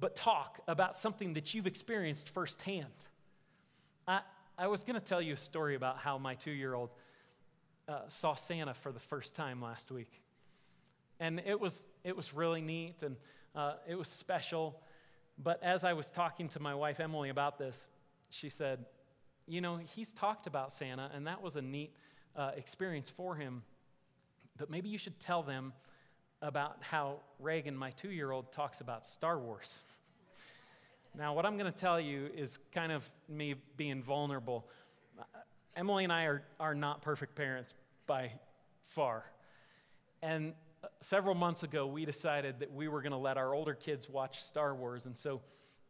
but 0.00 0.14
talk 0.14 0.60
about 0.68 0.96
something 0.96 1.34
that 1.34 1.54
you've 1.54 1.66
experienced 1.66 2.28
firsthand. 2.28 2.86
I, 4.06 4.20
I 4.56 4.68
was 4.68 4.84
going 4.84 4.94
to 4.94 5.04
tell 5.04 5.20
you 5.20 5.34
a 5.34 5.38
story 5.38 5.74
about 5.74 5.98
how 5.98 6.18
my 6.18 6.34
two 6.34 6.52
year 6.52 6.74
old 6.74 6.90
uh, 7.88 8.00
saw 8.08 8.34
Santa 8.34 8.74
for 8.74 8.92
the 8.92 9.00
first 9.00 9.34
time 9.34 9.60
last 9.60 9.90
week. 9.90 10.10
And 11.20 11.40
it 11.44 11.58
was, 11.58 11.86
it 12.04 12.16
was 12.16 12.32
really 12.32 12.60
neat 12.60 13.02
and 13.02 13.16
uh, 13.54 13.74
it 13.88 13.96
was 13.96 14.08
special. 14.08 14.80
But 15.40 15.62
as 15.62 15.84
I 15.84 15.92
was 15.92 16.10
talking 16.10 16.48
to 16.48 16.60
my 16.60 16.74
wife, 16.74 16.98
Emily, 16.98 17.28
about 17.28 17.58
this, 17.58 17.86
she 18.28 18.48
said, 18.48 18.84
You 19.46 19.60
know, 19.60 19.76
he's 19.76 20.12
talked 20.12 20.46
about 20.46 20.72
Santa, 20.72 21.10
and 21.14 21.26
that 21.26 21.42
was 21.42 21.56
a 21.56 21.62
neat 21.62 21.94
uh, 22.34 22.50
experience 22.56 23.08
for 23.08 23.36
him. 23.36 23.62
But 24.56 24.68
maybe 24.68 24.88
you 24.88 24.98
should 24.98 25.20
tell 25.20 25.42
them 25.42 25.72
about 26.42 26.78
how 26.80 27.20
Reagan, 27.38 27.76
my 27.76 27.90
two 27.90 28.10
year 28.10 28.32
old, 28.32 28.50
talks 28.52 28.80
about 28.80 29.06
Star 29.06 29.38
Wars. 29.38 29.82
now, 31.16 31.34
what 31.34 31.46
I'm 31.46 31.56
going 31.56 31.72
to 31.72 31.78
tell 31.78 32.00
you 32.00 32.28
is 32.34 32.58
kind 32.72 32.90
of 32.90 33.08
me 33.28 33.54
being 33.76 34.02
vulnerable. 34.02 34.66
Emily 35.76 36.02
and 36.02 36.12
I 36.12 36.24
are, 36.24 36.42
are 36.58 36.74
not 36.74 37.02
perfect 37.02 37.36
parents 37.36 37.74
by 38.06 38.32
far. 38.82 39.24
And 40.20 40.54
several 41.00 41.34
months 41.34 41.62
ago, 41.62 41.86
we 41.86 42.04
decided 42.04 42.60
that 42.60 42.72
we 42.72 42.88
were 42.88 43.02
going 43.02 43.12
to 43.12 43.18
let 43.18 43.36
our 43.36 43.54
older 43.54 43.74
kids 43.74 44.08
watch 44.08 44.42
Star 44.42 44.74
Wars. 44.74 45.06
And 45.06 45.16
so 45.16 45.40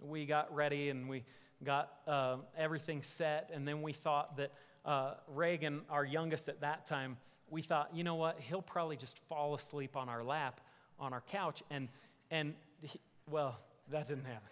we 0.01 0.27
got 0.27 0.55
ready 0.55 0.91
and 0.91 1.09
we 1.09 1.25
got 1.65 1.93
uh, 2.07 2.37
everything 2.57 3.03
set. 3.03 3.51
And 3.53 3.67
then 3.67 3.83
we 3.83 3.93
thought 3.93 4.37
that 4.37 4.53
uh, 4.85 5.15
Reagan, 5.29 5.83
our 5.91 6.05
youngest 6.05 6.49
at 6.49 6.61
that 6.61 6.87
time, 6.87 7.17
we 7.51 7.63
thought, 7.63 7.91
you 7.95 8.05
know 8.05 8.15
what, 8.15 8.39
he'll 8.41 8.63
probably 8.63 8.97
just 8.97 9.19
fall 9.29 9.55
asleep 9.55 9.97
on 9.97 10.09
our 10.09 10.23
lap, 10.23 10.61
on 10.99 11.13
our 11.13 11.23
couch. 11.23 11.63
And, 11.71 11.89
and 12.31 12.55
he, 12.83 13.01
well, 13.31 13.59
that 13.91 14.09
didn't 14.09 14.27
happen. 14.27 14.49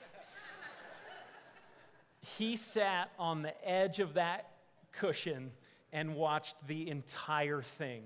he 2.21 2.57
sat 2.57 3.11
on 3.19 3.43
the 3.43 3.69
edge 3.69 4.01
of 4.01 4.15
that 4.15 4.51
cushion 4.93 5.53
and 5.93 6.15
watched 6.15 6.55
the 6.67 6.89
entire 6.89 7.63
thing. 7.63 8.03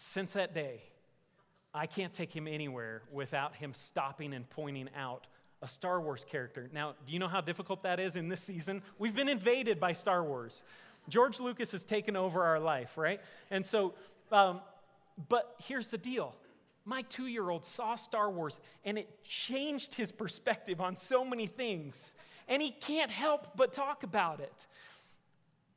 Since 0.00 0.34
that 0.34 0.54
day, 0.54 0.80
I 1.74 1.86
can't 1.86 2.12
take 2.12 2.34
him 2.34 2.46
anywhere 2.46 3.02
without 3.10 3.56
him 3.56 3.74
stopping 3.74 4.32
and 4.32 4.48
pointing 4.48 4.88
out 4.96 5.26
a 5.60 5.66
Star 5.66 6.00
Wars 6.00 6.24
character. 6.24 6.70
Now, 6.72 6.94
do 7.04 7.12
you 7.12 7.18
know 7.18 7.26
how 7.26 7.40
difficult 7.40 7.82
that 7.82 7.98
is 7.98 8.14
in 8.14 8.28
this 8.28 8.40
season? 8.40 8.82
We've 8.98 9.14
been 9.14 9.28
invaded 9.28 9.80
by 9.80 9.92
Star 9.92 10.22
Wars. 10.22 10.62
George 11.08 11.40
Lucas 11.40 11.72
has 11.72 11.82
taken 11.84 12.14
over 12.14 12.44
our 12.44 12.60
life, 12.60 12.96
right? 12.96 13.20
And 13.50 13.66
so, 13.66 13.94
um, 14.30 14.60
but 15.28 15.56
here's 15.66 15.88
the 15.88 15.98
deal 15.98 16.36
my 16.84 17.02
two 17.02 17.26
year 17.26 17.50
old 17.50 17.64
saw 17.64 17.96
Star 17.96 18.30
Wars 18.30 18.60
and 18.84 18.98
it 18.98 19.24
changed 19.24 19.94
his 19.94 20.12
perspective 20.12 20.80
on 20.80 20.94
so 20.94 21.24
many 21.24 21.48
things. 21.48 22.14
And 22.46 22.62
he 22.62 22.70
can't 22.70 23.10
help 23.10 23.56
but 23.56 23.72
talk 23.72 24.04
about 24.04 24.38
it. 24.38 24.66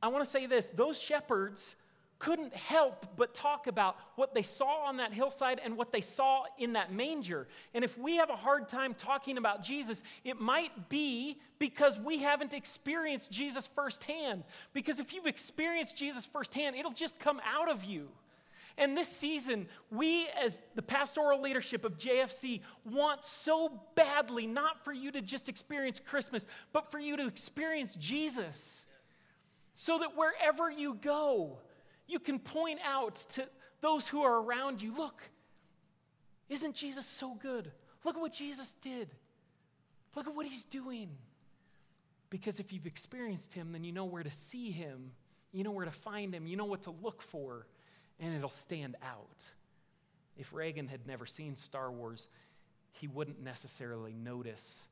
I 0.01 0.09
want 0.09 0.23
to 0.23 0.29
say 0.29 0.45
this 0.45 0.69
those 0.69 0.99
shepherds 0.99 1.75
couldn't 2.21 2.53
help 2.53 3.07
but 3.17 3.33
talk 3.33 3.65
about 3.65 3.97
what 4.15 4.35
they 4.35 4.43
saw 4.43 4.85
on 4.85 4.97
that 4.97 5.11
hillside 5.11 5.59
and 5.63 5.75
what 5.75 5.91
they 5.91 6.01
saw 6.01 6.43
in 6.59 6.73
that 6.73 6.93
manger. 6.93 7.47
And 7.73 7.83
if 7.83 7.97
we 7.97 8.17
have 8.17 8.29
a 8.29 8.35
hard 8.35 8.69
time 8.69 8.93
talking 8.93 9.39
about 9.39 9.63
Jesus, 9.63 10.03
it 10.23 10.39
might 10.39 10.87
be 10.87 11.39
because 11.57 11.99
we 11.99 12.19
haven't 12.19 12.53
experienced 12.53 13.31
Jesus 13.31 13.65
firsthand. 13.65 14.43
Because 14.71 14.99
if 14.99 15.13
you've 15.13 15.25
experienced 15.25 15.97
Jesus 15.97 16.27
firsthand, 16.27 16.75
it'll 16.75 16.91
just 16.91 17.17
come 17.17 17.41
out 17.43 17.71
of 17.71 17.83
you. 17.83 18.07
And 18.77 18.95
this 18.95 19.07
season, 19.07 19.67
we, 19.89 20.27
as 20.39 20.61
the 20.75 20.83
pastoral 20.83 21.41
leadership 21.41 21.83
of 21.83 21.97
JFC, 21.97 22.61
want 22.85 23.25
so 23.25 23.81
badly 23.95 24.45
not 24.45 24.85
for 24.85 24.93
you 24.93 25.11
to 25.11 25.23
just 25.23 25.49
experience 25.49 25.99
Christmas, 25.99 26.45
but 26.71 26.91
for 26.91 26.99
you 26.99 27.17
to 27.17 27.25
experience 27.25 27.95
Jesus. 27.95 28.85
So 29.73 29.97
that 29.97 30.15
wherever 30.15 30.69
you 30.69 30.93
go, 30.93 31.57
you 32.07 32.19
can 32.19 32.39
point 32.39 32.79
out 32.85 33.15
to 33.33 33.47
those 33.81 34.07
who 34.07 34.21
are 34.23 34.41
around 34.41 34.81
you 34.81 34.95
look, 34.95 35.21
isn't 36.49 36.75
Jesus 36.75 37.05
so 37.05 37.35
good? 37.35 37.71
Look 38.03 38.15
at 38.15 38.21
what 38.21 38.33
Jesus 38.33 38.75
did. 38.81 39.09
Look 40.15 40.27
at 40.27 40.35
what 40.35 40.45
he's 40.45 40.65
doing. 40.65 41.09
Because 42.29 42.59
if 42.59 42.73
you've 42.73 42.87
experienced 42.87 43.53
him, 43.53 43.71
then 43.71 43.83
you 43.83 43.91
know 43.91 44.05
where 44.05 44.23
to 44.23 44.31
see 44.31 44.71
him, 44.71 45.11
you 45.51 45.63
know 45.63 45.71
where 45.71 45.85
to 45.85 45.91
find 45.91 46.33
him, 46.33 46.47
you 46.47 46.55
know 46.55 46.65
what 46.65 46.83
to 46.83 46.91
look 46.91 47.21
for, 47.21 47.67
and 48.19 48.33
it'll 48.33 48.49
stand 48.49 48.95
out. 49.03 49.43
If 50.37 50.53
Reagan 50.53 50.87
had 50.87 51.05
never 51.05 51.25
seen 51.25 51.55
Star 51.55 51.91
Wars, 51.91 52.27
he 52.91 53.07
wouldn't 53.07 53.41
necessarily 53.41 54.13
notice 54.13 54.85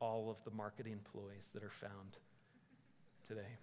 all 0.00 0.30
of 0.30 0.42
the 0.44 0.50
marketing 0.50 1.00
ploys 1.12 1.50
that 1.54 1.62
are 1.62 1.70
found 1.70 2.18
today. 3.28 3.56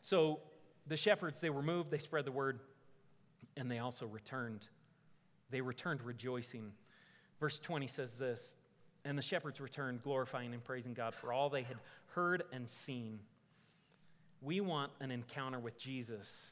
So, 0.00 0.40
the 0.86 0.96
shepherds, 0.96 1.40
they 1.40 1.50
were 1.50 1.62
moved, 1.62 1.90
they 1.90 1.98
spread 1.98 2.24
the 2.24 2.32
word, 2.32 2.60
and 3.56 3.70
they 3.70 3.78
also 3.78 4.06
returned. 4.06 4.66
They 5.50 5.60
returned 5.60 6.02
rejoicing. 6.02 6.72
Verse 7.38 7.58
20 7.58 7.86
says 7.86 8.18
this 8.18 8.56
And 9.04 9.16
the 9.16 9.22
shepherds 9.22 9.60
returned, 9.60 10.02
glorifying 10.02 10.52
and 10.54 10.64
praising 10.64 10.94
God 10.94 11.14
for 11.14 11.32
all 11.32 11.50
they 11.50 11.62
had 11.62 11.76
heard 12.14 12.42
and 12.52 12.68
seen. 12.68 13.20
We 14.40 14.60
want 14.60 14.90
an 15.00 15.10
encounter 15.10 15.58
with 15.58 15.78
Jesus 15.78 16.50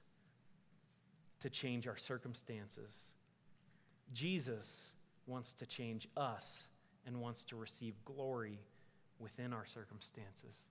to 1.40 1.50
change 1.50 1.88
our 1.88 1.96
circumstances. 1.96 3.08
Jesus 4.12 4.92
wants 5.26 5.54
to 5.54 5.66
change 5.66 6.08
us 6.16 6.68
and 7.06 7.20
wants 7.20 7.44
to 7.44 7.56
receive 7.56 7.94
glory 8.04 8.58
within 9.18 9.52
our 9.52 9.66
circumstances. 9.66 10.64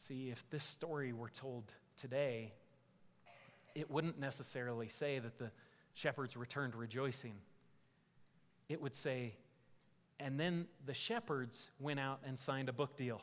See, 0.00 0.30
if 0.30 0.48
this 0.48 0.64
story 0.64 1.12
were 1.12 1.28
told 1.28 1.64
today, 1.94 2.54
it 3.74 3.90
wouldn't 3.90 4.18
necessarily 4.18 4.88
say 4.88 5.18
that 5.18 5.38
the 5.38 5.50
shepherds 5.92 6.38
returned 6.38 6.74
rejoicing. 6.74 7.34
It 8.70 8.80
would 8.80 8.94
say, 8.94 9.34
and 10.18 10.40
then 10.40 10.68
the 10.86 10.94
shepherds 10.94 11.68
went 11.78 12.00
out 12.00 12.20
and 12.26 12.38
signed 12.38 12.70
a 12.70 12.72
book 12.72 12.96
deal. 12.96 13.20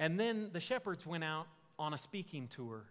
And 0.00 0.18
then 0.18 0.50
the 0.52 0.58
shepherds 0.58 1.06
went 1.06 1.22
out 1.22 1.46
on 1.78 1.94
a 1.94 1.98
speaking 1.98 2.48
tour. 2.48 2.82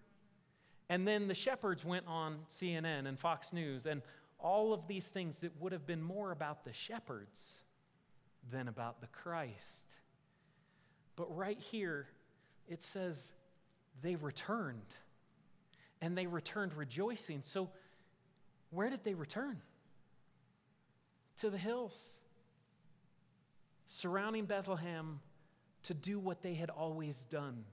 And 0.88 1.06
then 1.06 1.28
the 1.28 1.36
shepherds 1.36 1.84
went 1.84 2.08
on 2.08 2.40
CNN 2.50 3.06
and 3.06 3.20
Fox 3.20 3.52
News 3.52 3.86
and 3.86 4.02
all 4.40 4.72
of 4.72 4.88
these 4.88 5.10
things 5.10 5.40
that 5.40 5.52
would 5.60 5.74
have 5.74 5.86
been 5.86 6.02
more 6.02 6.32
about 6.32 6.64
the 6.64 6.72
shepherds 6.72 7.56
than 8.50 8.70
about 8.70 9.02
the 9.02 9.08
Christ. 9.08 9.84
But 11.18 11.36
right 11.36 11.60
here, 11.60 12.08
it 12.68 12.82
says 12.84 13.34
they 14.02 14.16
returned 14.16 14.94
and 16.02 16.18
they 16.18 16.28
returned 16.28 16.74
rejoicing. 16.74 17.42
So, 17.44 17.70
where 18.70 18.90
did 18.90 19.04
they 19.04 19.14
return? 19.14 19.62
To 21.38 21.50
the 21.50 21.58
hills 21.58 22.18
surrounding 23.88 24.46
Bethlehem 24.46 25.20
to 25.84 25.94
do 25.94 26.20
what 26.20 26.42
they 26.42 26.54
had 26.54 26.70
always 26.70 27.26
done. 27.26 27.64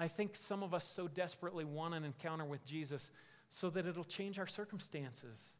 I 0.00 0.08
think 0.08 0.34
some 0.34 0.62
of 0.62 0.74
us 0.74 0.84
so 0.84 1.06
desperately 1.06 1.64
want 1.64 1.94
an 1.94 2.04
encounter 2.04 2.44
with 2.44 2.66
Jesus 2.66 3.12
so 3.48 3.70
that 3.70 3.86
it'll 3.86 4.02
change 4.02 4.38
our 4.38 4.46
circumstances. 4.46 5.52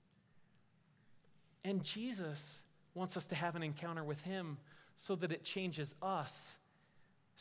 And 1.64 1.84
Jesus 1.84 2.62
wants 2.94 3.16
us 3.16 3.26
to 3.28 3.34
have 3.37 3.54
an 3.54 3.62
encounter 3.62 4.02
with 4.02 4.22
Him 4.22 4.58
so 4.96 5.14
that 5.16 5.30
it 5.30 5.44
changes 5.44 5.94
us 6.02 6.56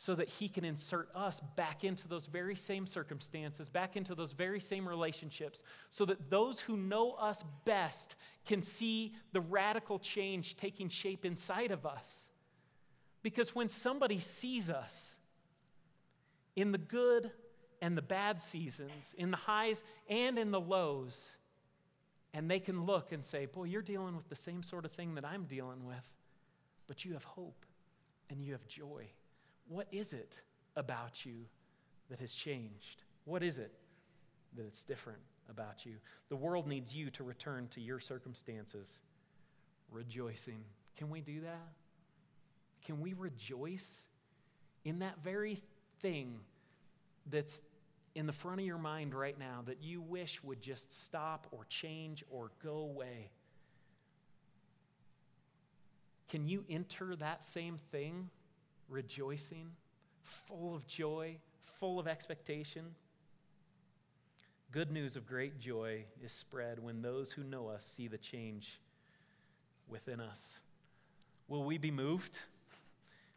so 0.02 0.16
that 0.16 0.28
he 0.28 0.48
can 0.48 0.64
insert 0.64 1.08
us 1.14 1.40
back 1.54 1.84
into 1.84 2.08
those 2.08 2.26
very 2.26 2.56
same 2.56 2.86
circumstances, 2.86 3.68
back 3.68 3.96
into 3.96 4.16
those 4.16 4.32
very 4.32 4.58
same 4.58 4.88
relationships, 4.88 5.62
so 5.90 6.04
that 6.04 6.28
those 6.28 6.58
who 6.58 6.76
know 6.76 7.12
us 7.12 7.44
best 7.64 8.16
can 8.44 8.64
see 8.64 9.14
the 9.30 9.40
radical 9.40 10.00
change 10.00 10.56
taking 10.56 10.88
shape 10.88 11.24
inside 11.24 11.70
of 11.70 11.86
us. 11.86 12.26
Because 13.22 13.54
when 13.54 13.68
somebody 13.68 14.18
sees 14.18 14.70
us 14.70 15.14
in 16.56 16.72
the 16.72 16.78
good 16.78 17.30
and 17.80 17.96
the 17.96 18.02
bad 18.02 18.40
seasons, 18.40 19.14
in 19.16 19.30
the 19.30 19.36
highs 19.36 19.84
and 20.08 20.36
in 20.36 20.50
the 20.50 20.60
lows, 20.60 21.30
and 22.34 22.50
they 22.50 22.58
can 22.58 22.86
look 22.86 23.12
and 23.12 23.24
say, 23.24 23.46
Boy, 23.46 23.64
you're 23.66 23.82
dealing 23.82 24.16
with 24.16 24.28
the 24.28 24.34
same 24.34 24.64
sort 24.64 24.84
of 24.84 24.90
thing 24.90 25.14
that 25.14 25.24
I'm 25.24 25.44
dealing 25.44 25.86
with, 25.86 26.10
but 26.88 27.04
you 27.04 27.12
have 27.12 27.22
hope 27.22 27.64
and 28.28 28.42
you 28.42 28.50
have 28.50 28.66
joy. 28.66 29.06
What 29.72 29.86
is 29.90 30.12
it 30.12 30.42
about 30.76 31.24
you 31.24 31.46
that 32.10 32.20
has 32.20 32.34
changed? 32.34 33.04
What 33.24 33.42
is 33.42 33.56
it 33.56 33.72
that 34.54 34.66
it's 34.66 34.82
different 34.82 35.20
about 35.48 35.86
you? 35.86 35.94
The 36.28 36.36
world 36.36 36.66
needs 36.66 36.94
you 36.94 37.08
to 37.12 37.24
return 37.24 37.68
to 37.68 37.80
your 37.80 37.98
circumstances 37.98 39.00
rejoicing. 39.90 40.62
Can 40.98 41.08
we 41.08 41.22
do 41.22 41.40
that? 41.40 41.68
Can 42.84 43.00
we 43.00 43.14
rejoice 43.14 44.04
in 44.84 44.98
that 44.98 45.22
very 45.22 45.58
thing 46.02 46.40
that's 47.30 47.62
in 48.14 48.26
the 48.26 48.32
front 48.32 48.60
of 48.60 48.66
your 48.66 48.76
mind 48.76 49.14
right 49.14 49.38
now 49.38 49.62
that 49.64 49.82
you 49.82 50.02
wish 50.02 50.42
would 50.44 50.60
just 50.60 50.92
stop 50.92 51.46
or 51.50 51.64
change 51.70 52.22
or 52.30 52.50
go 52.62 52.76
away? 52.76 53.30
Can 56.28 56.46
you 56.46 56.62
enter 56.68 57.16
that 57.16 57.42
same 57.42 57.78
thing 57.90 58.28
rejoicing, 58.92 59.70
full 60.20 60.74
of 60.74 60.86
joy, 60.86 61.36
full 61.60 61.98
of 61.98 62.06
expectation. 62.06 62.94
Good 64.70 64.92
news 64.92 65.16
of 65.16 65.26
great 65.26 65.58
joy 65.58 66.04
is 66.22 66.30
spread 66.30 66.78
when 66.78 67.02
those 67.02 67.32
who 67.32 67.42
know 67.42 67.68
us 67.68 67.84
see 67.84 68.06
the 68.06 68.18
change 68.18 68.78
within 69.88 70.20
us. 70.20 70.60
Will 71.48 71.64
we 71.64 71.78
be 71.78 71.90
moved? 71.90 72.38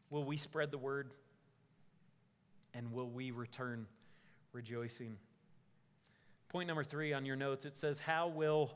Will 0.09 0.25
we 0.25 0.37
spread 0.37 0.71
the 0.71 0.77
word? 0.77 1.11
And 2.73 2.91
will 2.91 3.09
we 3.09 3.31
return 3.31 3.87
rejoicing? 4.51 5.17
Point 6.49 6.67
number 6.67 6.83
three 6.83 7.13
on 7.13 7.25
your 7.25 7.35
notes 7.35 7.65
it 7.65 7.77
says, 7.77 7.99
How 7.99 8.27
will 8.27 8.71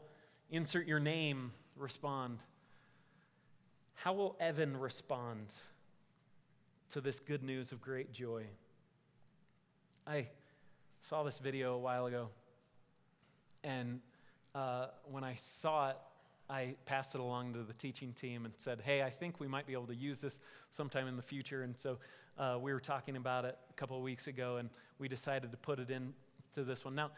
insert 0.49 0.87
your 0.87 0.99
name 0.99 1.51
respond? 1.75 2.39
How 3.95 4.13
will 4.13 4.37
Evan 4.39 4.77
respond? 4.77 5.53
To 6.91 7.01
this 7.01 7.19
good 7.19 7.43
news 7.43 7.71
of 7.71 7.81
great 7.81 8.11
joy. 8.11 8.45
I 10.07 10.27
saw 11.01 11.21
this 11.23 11.37
video 11.37 11.75
a 11.75 11.77
while 11.77 12.07
ago, 12.07 12.29
and 13.63 13.99
uh, 14.55 14.87
when 15.05 15.23
I 15.23 15.35
saw 15.35 15.91
it, 15.91 15.97
I 16.49 16.75
passed 16.85 17.13
it 17.13 17.21
along 17.21 17.53
to 17.53 17.59
the 17.59 17.73
teaching 17.73 18.11
team 18.13 18.45
and 18.45 18.53
said, 18.57 18.81
Hey, 18.83 19.03
I 19.03 19.11
think 19.11 19.39
we 19.39 19.47
might 19.47 19.67
be 19.67 19.73
able 19.73 19.85
to 19.85 19.95
use 19.95 20.19
this 20.19 20.39
sometime 20.71 21.07
in 21.07 21.15
the 21.15 21.21
future. 21.21 21.61
And 21.61 21.77
so 21.77 21.99
uh, 22.39 22.57
we 22.59 22.73
were 22.73 22.79
talking 22.79 23.17
about 23.17 23.45
it 23.45 23.55
a 23.69 23.73
couple 23.73 23.95
of 23.95 24.01
weeks 24.01 24.25
ago, 24.25 24.57
and 24.57 24.69
we 24.97 25.07
decided 25.07 25.51
to 25.51 25.57
put 25.57 25.77
it 25.77 25.91
into 25.91 26.63
this 26.63 26.83
one. 26.83 26.95
Now, 26.95 27.11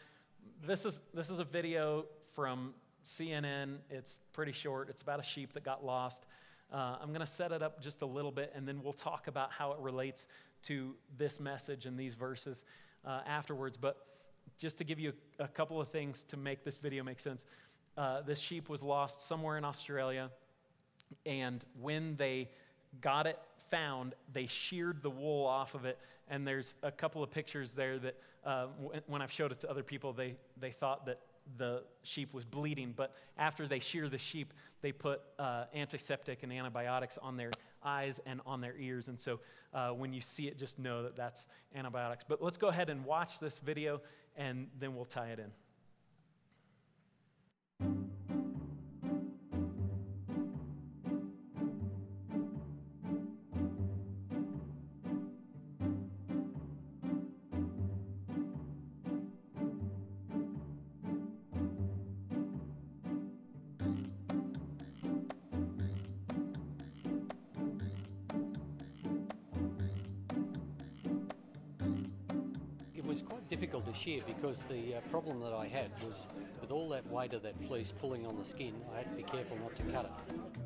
this 0.66 0.84
is, 0.84 1.00
this 1.14 1.30
is 1.30 1.38
a 1.38 1.44
video 1.44 2.04
from 2.34 2.74
CNN. 3.06 3.78
It's 3.88 4.20
pretty 4.34 4.52
short, 4.52 4.90
it's 4.90 5.00
about 5.00 5.18
a 5.18 5.22
sheep 5.22 5.54
that 5.54 5.64
got 5.64 5.82
lost. 5.82 6.26
Uh, 6.72 6.96
I'm 7.00 7.08
going 7.08 7.20
to 7.20 7.26
set 7.26 7.52
it 7.52 7.62
up 7.62 7.82
just 7.82 8.00
a 8.02 8.06
little 8.06 8.32
bit, 8.32 8.52
and 8.54 8.66
then 8.66 8.82
we'll 8.82 8.94
talk 8.94 9.26
about 9.28 9.52
how 9.52 9.72
it 9.72 9.78
relates 9.78 10.26
to 10.64 10.94
this 11.18 11.38
message 11.38 11.84
and 11.84 11.98
these 11.98 12.14
verses 12.14 12.64
uh, 13.04 13.20
afterwards. 13.26 13.76
But 13.76 14.06
just 14.58 14.78
to 14.78 14.84
give 14.84 14.98
you 14.98 15.12
a, 15.38 15.44
a, 15.44 15.48
couple 15.48 15.80
of 15.80 15.88
things 15.88 16.22
to 16.24 16.36
make 16.36 16.64
this 16.64 16.78
video 16.78 17.04
make 17.04 17.20
sense, 17.20 17.44
uh, 17.98 18.22
this 18.22 18.38
sheep 18.38 18.70
was 18.70 18.82
lost 18.82 19.20
somewhere 19.20 19.58
in 19.58 19.64
Australia, 19.64 20.30
and 21.26 21.62
when 21.78 22.16
they 22.16 22.48
got 23.02 23.26
it 23.26 23.38
found, 23.70 24.14
they 24.32 24.46
sheared 24.46 25.02
the 25.02 25.10
wool 25.10 25.46
off 25.46 25.74
of 25.74 25.84
it. 25.84 25.98
And 26.28 26.46
there's 26.46 26.74
a 26.82 26.90
couple 26.90 27.22
of 27.22 27.30
pictures 27.30 27.74
there 27.74 27.98
that 27.98 28.16
uh, 28.44 28.66
when 29.06 29.20
I've 29.20 29.32
showed 29.32 29.52
it 29.52 29.60
to 29.60 29.70
other 29.70 29.82
people, 29.82 30.12
they, 30.12 30.36
they 30.58 30.70
thought 30.70 31.06
that 31.06 31.20
the 31.58 31.82
sheep 32.02 32.34
was 32.34 32.44
bleeding. 32.44 32.92
But 32.96 33.14
after 33.36 33.66
they 33.66 33.78
shear 33.78 34.08
the 34.08 34.18
sheep, 34.18 34.52
they 34.80 34.92
put 34.92 35.20
uh, 35.38 35.64
antiseptic 35.74 36.42
and 36.42 36.52
antibiotics 36.52 37.18
on 37.18 37.36
their 37.36 37.50
eyes 37.84 38.20
and 38.26 38.40
on 38.46 38.60
their 38.60 38.76
ears. 38.76 39.08
And 39.08 39.20
so 39.20 39.40
uh, 39.72 39.90
when 39.90 40.12
you 40.12 40.20
see 40.20 40.48
it, 40.48 40.58
just 40.58 40.78
know 40.78 41.02
that 41.02 41.16
that's 41.16 41.46
antibiotics. 41.74 42.24
But 42.26 42.42
let's 42.42 42.56
go 42.56 42.68
ahead 42.68 42.90
and 42.90 43.04
watch 43.04 43.38
this 43.38 43.58
video, 43.58 44.00
and 44.36 44.68
then 44.78 44.94
we'll 44.94 45.04
tie 45.04 45.28
it 45.28 45.38
in. 45.38 45.50
Difficult 73.48 73.86
to 73.86 73.94
shear 73.94 74.20
because 74.26 74.62
the 74.68 74.96
uh, 74.96 75.00
problem 75.10 75.40
that 75.40 75.52
I 75.52 75.66
had 75.66 75.90
was 76.04 76.26
with 76.60 76.70
all 76.70 76.88
that 76.90 77.06
weight 77.08 77.32
of 77.34 77.42
that 77.42 77.54
fleece 77.66 77.92
pulling 78.00 78.26
on 78.26 78.36
the 78.36 78.44
skin, 78.44 78.74
I 78.94 78.98
had 78.98 79.06
to 79.06 79.16
be 79.16 79.22
careful 79.22 79.56
not 79.58 79.74
to 79.76 79.82
cut 79.84 80.04
it. 80.04 80.62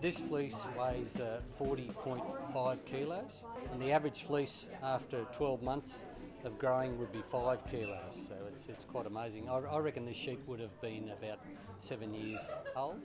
This 0.00 0.20
fleece 0.20 0.66
weighs 0.78 1.18
uh, 1.18 1.40
40.5 1.58 2.84
kilos, 2.84 3.44
and 3.72 3.82
the 3.82 3.90
average 3.90 4.22
fleece 4.22 4.66
after 4.82 5.24
12 5.32 5.62
months 5.62 6.04
of 6.44 6.56
growing 6.58 6.98
would 6.98 7.10
be 7.10 7.22
5 7.30 7.66
kilos, 7.66 8.28
so 8.28 8.34
it's, 8.46 8.68
it's 8.68 8.84
quite 8.84 9.06
amazing. 9.06 9.48
I, 9.48 9.58
I 9.58 9.78
reckon 9.78 10.06
this 10.06 10.16
sheep 10.16 10.40
would 10.46 10.60
have 10.60 10.80
been 10.80 11.10
about 11.10 11.40
7 11.78 12.14
years 12.14 12.50
old. 12.76 13.00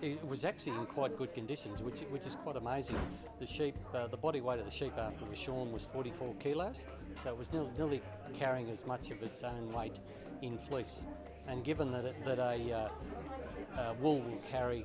It 0.00 0.24
was 0.26 0.44
actually 0.44 0.76
in 0.76 0.86
quite 0.86 1.16
good 1.16 1.34
conditions, 1.34 1.82
which, 1.82 2.00
which 2.10 2.26
is 2.26 2.36
quite 2.36 2.56
amazing. 2.56 2.98
The 3.40 3.46
sheep, 3.46 3.76
uh, 3.94 4.06
the 4.06 4.16
body 4.16 4.40
weight 4.40 4.58
of 4.58 4.64
the 4.64 4.70
sheep 4.70 4.92
after 4.96 5.24
it 5.24 5.30
was 5.30 5.38
shorn 5.38 5.72
was 5.72 5.84
44 5.86 6.34
kilos, 6.40 6.86
so 7.16 7.30
it 7.30 7.36
was 7.36 7.52
nearly, 7.52 8.02
carrying 8.34 8.70
as 8.70 8.86
much 8.86 9.10
of 9.10 9.22
its 9.22 9.42
own 9.42 9.72
weight 9.72 9.98
in 10.42 10.58
fleece. 10.58 11.04
And 11.46 11.64
given 11.64 11.90
that, 11.92 12.04
it, 12.04 12.24
that 12.24 12.38
a 12.38 12.72
uh, 12.72 13.78
uh, 13.78 13.94
wool 14.00 14.20
will 14.20 14.40
carry 14.50 14.84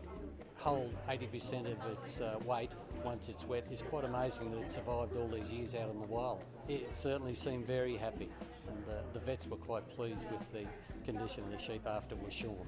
whole 0.55 0.89
80% 1.09 1.71
of 1.71 1.91
its 1.91 2.21
uh, 2.21 2.39
weight 2.45 2.71
once 3.03 3.27
it's 3.27 3.45
wet, 3.45 3.65
it's 3.69 3.81
quite 3.81 4.05
amazing 4.05 4.51
that 4.51 4.61
it 4.61 4.71
survived 4.71 5.15
all 5.17 5.27
these 5.27 5.51
years 5.51 5.75
out 5.75 5.89
in 5.89 5.99
the 5.99 6.07
wild. 6.07 6.41
It 6.69 6.95
certainly 6.95 7.33
seemed 7.33 7.67
very 7.67 7.97
happy, 7.97 8.29
and 8.67 8.83
uh, 8.89 9.01
the 9.13 9.19
vets 9.19 9.45
were 9.45 9.57
quite 9.57 9.87
pleased 9.89 10.25
with 10.31 10.51
the 10.53 10.65
condition 11.03 11.43
of 11.43 11.51
the 11.51 11.57
sheep 11.57 11.85
after 11.85 12.15
it 12.15 12.23
was 12.23 12.33
shorn. 12.33 12.65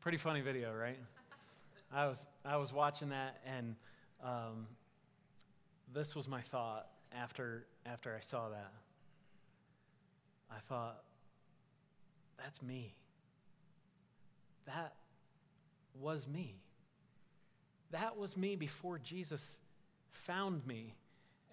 Pretty 0.00 0.16
funny 0.16 0.40
video, 0.40 0.72
right? 0.72 0.98
I 1.92 2.06
was 2.06 2.26
I 2.42 2.56
was 2.56 2.72
watching 2.72 3.10
that, 3.10 3.38
and 3.44 3.76
um, 4.24 4.66
this 5.92 6.16
was 6.16 6.26
my 6.26 6.40
thought 6.40 6.86
after 7.12 7.66
after 7.84 8.16
I 8.16 8.20
saw 8.20 8.48
that. 8.48 8.72
I 10.50 10.58
thought, 10.60 11.02
that's 12.38 12.62
me. 12.62 12.94
That 14.64 14.94
was 16.00 16.26
me. 16.26 16.62
That 17.90 18.16
was 18.16 18.38
me 18.38 18.56
before 18.56 18.98
Jesus 18.98 19.60
found 20.12 20.66
me. 20.66 20.94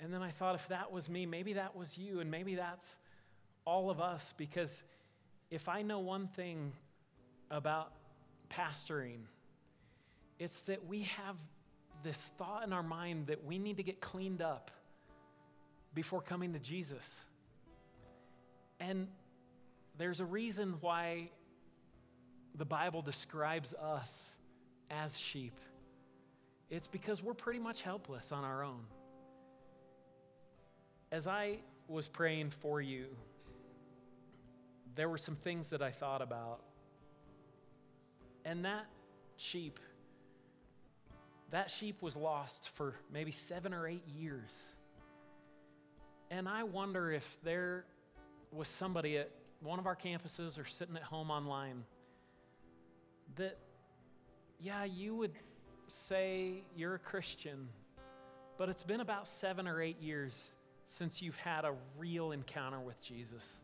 And 0.01 0.13
then 0.13 0.21
I 0.21 0.31
thought, 0.31 0.55
if 0.55 0.69
that 0.69 0.89
was 0.89 1.09
me, 1.09 1.25
maybe 1.25 1.53
that 1.53 1.75
was 1.75 1.97
you, 1.97 2.21
and 2.21 2.31
maybe 2.31 2.55
that's 2.55 2.95
all 3.65 3.89
of 3.89 3.99
us. 3.99 4.33
Because 4.37 4.83
if 5.51 5.67
I 5.67 5.81
know 5.81 5.99
one 5.99 6.27
thing 6.29 6.71
about 7.51 7.91
pastoring, 8.49 9.21
it's 10.39 10.61
that 10.61 10.85
we 10.87 11.03
have 11.03 11.35
this 12.03 12.31
thought 12.37 12.63
in 12.63 12.73
our 12.73 12.83
mind 12.83 13.27
that 13.27 13.43
we 13.45 13.57
need 13.57 13.77
to 13.77 13.83
get 13.83 13.99
cleaned 13.99 14.41
up 14.41 14.71
before 15.93 16.21
coming 16.21 16.53
to 16.53 16.59
Jesus. 16.59 17.25
And 18.79 19.07
there's 19.97 20.19
a 20.19 20.25
reason 20.25 20.75
why 20.81 21.29
the 22.55 22.65
Bible 22.65 23.01
describes 23.01 23.73
us 23.73 24.31
as 24.91 25.17
sheep. 25.17 25.59
It's 26.69 26.87
because 26.87 27.23
we're 27.23 27.33
pretty 27.33 27.59
much 27.59 27.81
helpless 27.81 28.31
on 28.31 28.43
our 28.43 28.63
own. 28.63 28.83
As 31.11 31.27
I 31.27 31.59
was 31.87 32.07
praying 32.07 32.51
for 32.51 32.81
you, 32.81 33.07
there 34.95 35.07
were 35.07 35.17
some 35.17 35.35
things 35.35 35.69
that 35.69 35.81
I 35.81 35.91
thought 35.91 36.21
about 36.21 36.61
and 38.47 38.63
that 38.63 38.85
sheep, 39.35 39.77
that 41.51 41.69
sheep 41.69 42.01
was 42.01 42.15
lost 42.15 42.69
for 42.69 42.95
maybe 43.11 43.31
seven 43.31 43.73
or 43.73 43.87
eight 43.87 44.07
years. 44.07 44.51
And 46.31 46.47
I 46.47 46.63
wonder 46.63 47.11
if 47.11 47.37
there 47.43 47.83
was 48.53 48.69
somebody 48.69 49.17
at 49.17 49.29
one 49.59 49.79
of 49.79 49.85
our 49.85 49.97
campuses 49.97 50.57
or 50.57 50.63
sitting 50.63 50.95
at 50.95 51.03
home 51.03 51.29
online 51.29 51.83
that, 53.35 53.57
yeah, 54.61 54.85
you 54.85 55.13
would 55.15 55.33
say 55.87 56.63
you're 56.75 56.95
a 56.95 56.99
Christian, 56.99 57.67
but 58.57 58.69
it's 58.69 58.83
been 58.83 59.01
about 59.01 59.27
seven 59.27 59.67
or 59.67 59.81
eight 59.81 60.01
years 60.01 60.53
since 60.85 61.21
you've 61.21 61.37
had 61.37 61.65
a 61.65 61.73
real 61.97 62.31
encounter 62.31 62.79
with 62.79 63.01
Jesus. 63.01 63.59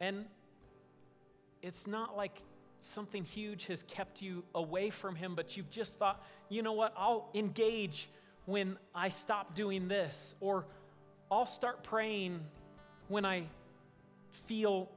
And 0.00 0.24
it's 1.62 1.86
not 1.86 2.16
like 2.16 2.42
something 2.86 3.24
huge 3.24 3.66
has 3.66 3.82
kept 3.82 4.22
you 4.22 4.44
away 4.54 4.90
from 4.90 5.14
Him, 5.14 5.34
but 5.34 5.56
you've 5.56 5.70
just 5.70 5.98
thought, 5.98 6.24
you 6.48 6.62
know 6.62 6.72
what, 6.72 6.94
I'll 6.96 7.28
engage 7.34 8.08
when 8.44 8.78
I 8.94 9.08
stop 9.08 9.54
doing 9.54 9.88
this, 9.88 10.34
or 10.40 10.66
I'll 11.30 11.46
start 11.46 11.82
praying 11.82 12.40
when 13.08 13.24
I 13.24 13.44
feel 14.30 14.88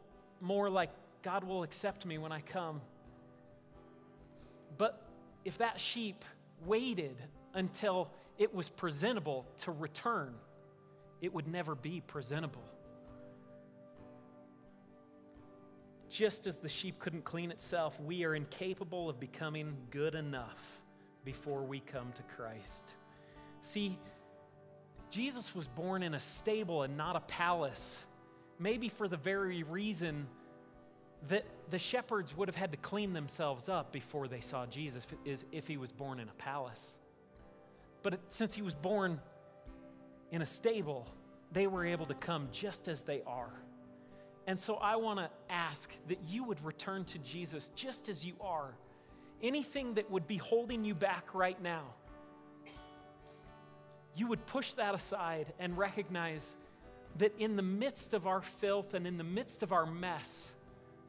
more 0.42 0.70
like 0.70 0.92
God 1.22 1.44
will 1.44 1.64
accept 1.64 2.06
me 2.06 2.18
when 2.18 2.32
I 2.32 2.42
come. 2.42 2.82
But 4.78 5.02
if 5.44 5.58
that 5.58 5.80
sheep 5.80 6.24
waited 6.66 7.16
until 7.54 8.10
it 8.38 8.54
was 8.54 8.70
presentable 8.70 9.46
to 9.62 9.72
return, 9.72 10.34
it 11.22 11.34
would 11.34 11.48
never 11.48 11.76
be 11.76 12.02
presentable. 12.02 12.64
Just 16.10 16.48
as 16.48 16.58
the 16.58 16.70
sheep 16.70 16.98
couldn't 17.00 17.24
clean 17.24 17.52
itself, 17.52 18.00
we 18.02 18.24
are 18.24 18.34
incapable 18.34 19.10
of 19.10 19.20
becoming 19.20 19.76
good 19.92 20.16
enough 20.16 20.82
before 21.24 21.62
we 21.62 21.80
come 21.80 22.12
to 22.14 22.24
Christ. 22.24 22.96
See, 23.62 24.00
Jesus 25.12 25.54
was 25.54 25.68
born 25.68 26.02
in 26.02 26.16
a 26.16 26.20
stable 26.20 26.84
and 26.84 26.98
not 26.98 27.16
a 27.16 27.20
palace, 27.22 28.06
maybe 28.58 28.90
for 28.90 29.08
the 29.08 29.18
very 29.18 29.64
reason 29.64 30.28
that 31.28 31.46
the 31.70 31.80
shepherds 31.80 32.36
would 32.36 32.48
have 32.48 32.56
had 32.56 32.72
to 32.72 32.78
clean 32.78 33.14
themselves 33.14 33.70
up 33.70 33.92
before 33.92 34.28
they 34.28 34.42
saw 34.42 34.66
Jesus 34.66 35.06
is 35.26 35.46
if 35.52 35.68
he 35.68 35.78
was 35.78 35.92
born 35.92 36.20
in 36.20 36.30
a 36.30 36.34
palace. 36.34 36.98
But 38.02 38.20
since 38.30 38.56
he 38.56 38.62
was 38.62 38.74
born 38.74 39.20
in 40.32 40.42
a 40.42 40.46
stable, 40.46 41.08
they 41.52 41.68
were 41.68 41.86
able 41.86 42.06
to 42.06 42.14
come 42.14 42.48
just 42.52 42.88
as 42.88 43.02
they 43.02 43.22
are. 43.28 43.52
And 44.50 44.60
so 44.60 44.78
I 44.78 44.96
want 44.96 45.20
to 45.20 45.30
ask 45.48 45.92
that 46.08 46.18
you 46.28 46.44
would 46.44 46.66
return 46.66 47.06
to 47.06 47.20
Jesus 47.20 47.70
just 47.76 48.10
as 48.10 48.26
you 48.26 48.34
are. 48.42 48.74
Anything 49.44 49.94
that 49.94 50.10
would 50.10 50.26
be 50.28 50.38
holding 50.38 50.84
you 50.84 50.96
back 50.96 51.36
right 51.36 51.62
now, 51.62 51.84
you 54.16 54.26
would 54.26 54.44
push 54.48 54.74
that 54.74 54.96
aside 54.96 55.54
and 55.60 55.78
recognize 55.78 56.58
that 57.20 57.32
in 57.38 57.58
the 57.58 57.62
midst 57.62 58.16
of 58.16 58.26
our 58.26 58.42
filth 58.42 58.96
and 58.96 59.06
in 59.06 59.20
the 59.20 59.24
midst 59.24 59.62
of 59.62 59.72
our 59.72 59.86
mess, 59.86 60.52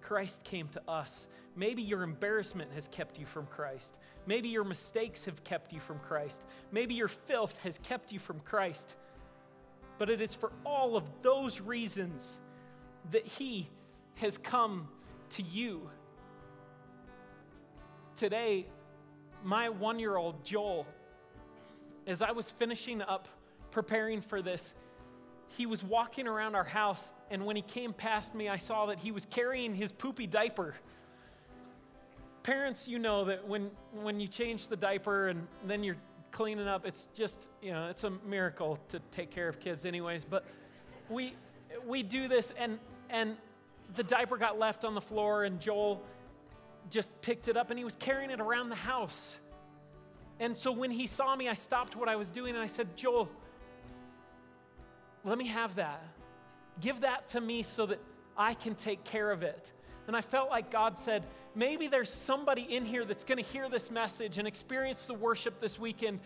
Christ 0.03 0.45
came 0.45 0.69
to 0.69 0.83
us. 0.87 1.27
Maybe 1.57 1.81
your 1.81 2.03
embarrassment 2.03 2.71
has 2.75 2.89
kept 2.89 3.19
you 3.19 3.25
from 3.25 3.47
Christ. 3.47 3.95
Maybe 4.27 4.51
your 4.51 4.65
mistakes 4.65 5.25
have 5.25 5.43
kept 5.45 5.73
you 5.73 5.81
from 5.81 5.99
Christ. 6.01 6.45
Maybe 6.73 6.93
your 6.93 7.09
filth 7.09 7.59
has 7.61 7.79
kept 7.79 8.13
you 8.13 8.19
from 8.19 8.41
Christ. 8.41 8.97
But 9.97 10.11
it 10.11 10.21
is 10.21 10.35
for 10.35 10.53
all 10.67 10.95
of 10.95 11.05
those 11.23 11.59
reasons 11.59 12.39
that 13.11 13.27
He 13.27 13.69
has 14.17 14.39
come 14.39 14.89
to 15.31 15.43
you. 15.43 15.89
Today, 18.17 18.67
my 19.43 19.69
one 19.69 19.99
year 19.99 20.17
old 20.17 20.45
Joel, 20.45 20.87
as 22.07 22.23
I 22.23 22.33
was 22.33 22.51
finishing 22.51 23.01
up 23.01 23.29
preparing 23.71 24.21
for 24.21 24.43
this, 24.43 24.75
he 25.49 25.67
was 25.67 25.83
walking 25.83 26.29
around 26.29 26.55
our 26.55 26.65
house, 26.65 27.13
and 27.31 27.45
when 27.45 27.57
he 27.57 27.63
came 27.63 27.93
past 27.93 28.35
me, 28.35 28.49
I 28.49 28.59
saw 28.59 28.87
that 28.87 28.99
he 28.99 29.11
was 29.11 29.25
carrying 29.27 29.75
his 29.75 29.91
poopy 29.91 30.27
diaper. 30.27 30.75
Parents, 32.43 32.87
you 32.87 32.99
know 32.99 33.25
that 33.25 33.47
when, 33.47 33.71
when 33.93 34.21
you 34.21 34.29
change 34.29 34.69
the 34.69 34.77
diaper 34.77 35.29
and 35.29 35.47
then 35.65 35.83
you're 35.83 35.97
cleaning 36.31 36.69
up, 36.69 36.87
it's 36.87 37.09
just, 37.17 37.49
you 37.61 37.73
know, 37.73 37.89
it's 37.89 38.05
a 38.05 38.11
miracle 38.11 38.79
to 38.89 39.01
take 39.11 39.31
care 39.31 39.49
of 39.49 39.59
kids, 39.59 39.85
anyways. 39.85 40.25
But 40.25 40.45
we, 41.09 41.35
we 41.85 42.03
do 42.05 42.29
this, 42.29 42.53
and 42.57 42.79
and 43.11 43.37
the 43.95 44.03
diaper 44.03 44.37
got 44.37 44.59
left 44.59 44.85
on 44.85 44.95
the 44.95 45.01
floor, 45.01 45.45
and 45.45 45.61
Joel 45.61 46.03
just 46.91 47.11
picked 47.21 47.49
it 47.49 47.57
up 47.57 47.71
and 47.71 47.79
he 47.79 47.85
was 47.85 47.97
carrying 47.97 48.31
it 48.31 48.41
around 48.41 48.69
the 48.69 48.75
house. 48.75 49.39
And 50.39 50.57
so 50.57 50.73
when 50.73 50.91
he 50.91 51.07
saw 51.07 51.37
me, 51.37 51.49
I 51.49 51.55
stopped 51.55 51.97
what 51.97 52.09
I 52.09 52.17
was 52.17 52.31
doing 52.31 52.55
and 52.55 52.63
I 52.63 52.67
said, 52.67 52.97
Joel, 52.97 53.29
let 55.25 55.37
me 55.37 55.47
have 55.49 55.77
that. 55.77 56.03
Give 56.81 57.03
that 57.03 57.29
to 57.29 57.41
me 57.41 57.63
so 57.63 57.87
that 57.87 58.01
I 58.37 58.55
can 58.55 58.75
take 58.75 59.05
care 59.05 59.31
of 59.31 59.43
it. 59.43 59.73
And 60.07 60.17
I 60.17 60.23
felt 60.23 60.51
like 60.51 60.71
God 60.71 60.97
said, 60.97 61.25
maybe 61.55 61.87
there's 61.87 62.11
somebody 62.11 62.63
in 62.63 62.87
here 62.87 63.05
that's 63.05 63.23
going 63.23 63.39
to 63.39 63.45
hear 63.45 63.69
this 63.69 63.91
message 63.91 64.39
and 64.39 64.49
experience 64.49 65.07
the 65.07 65.15
worship 65.15 65.61
this 65.61 65.79
weekend, 65.79 66.21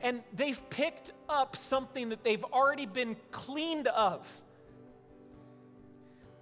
and 0.00 0.22
they've 0.32 0.60
picked 0.70 1.10
up 1.28 1.54
something 1.54 2.08
that 2.08 2.24
they've 2.24 2.42
already 2.44 2.86
been 2.86 3.16
cleaned 3.30 3.86
of 3.88 4.26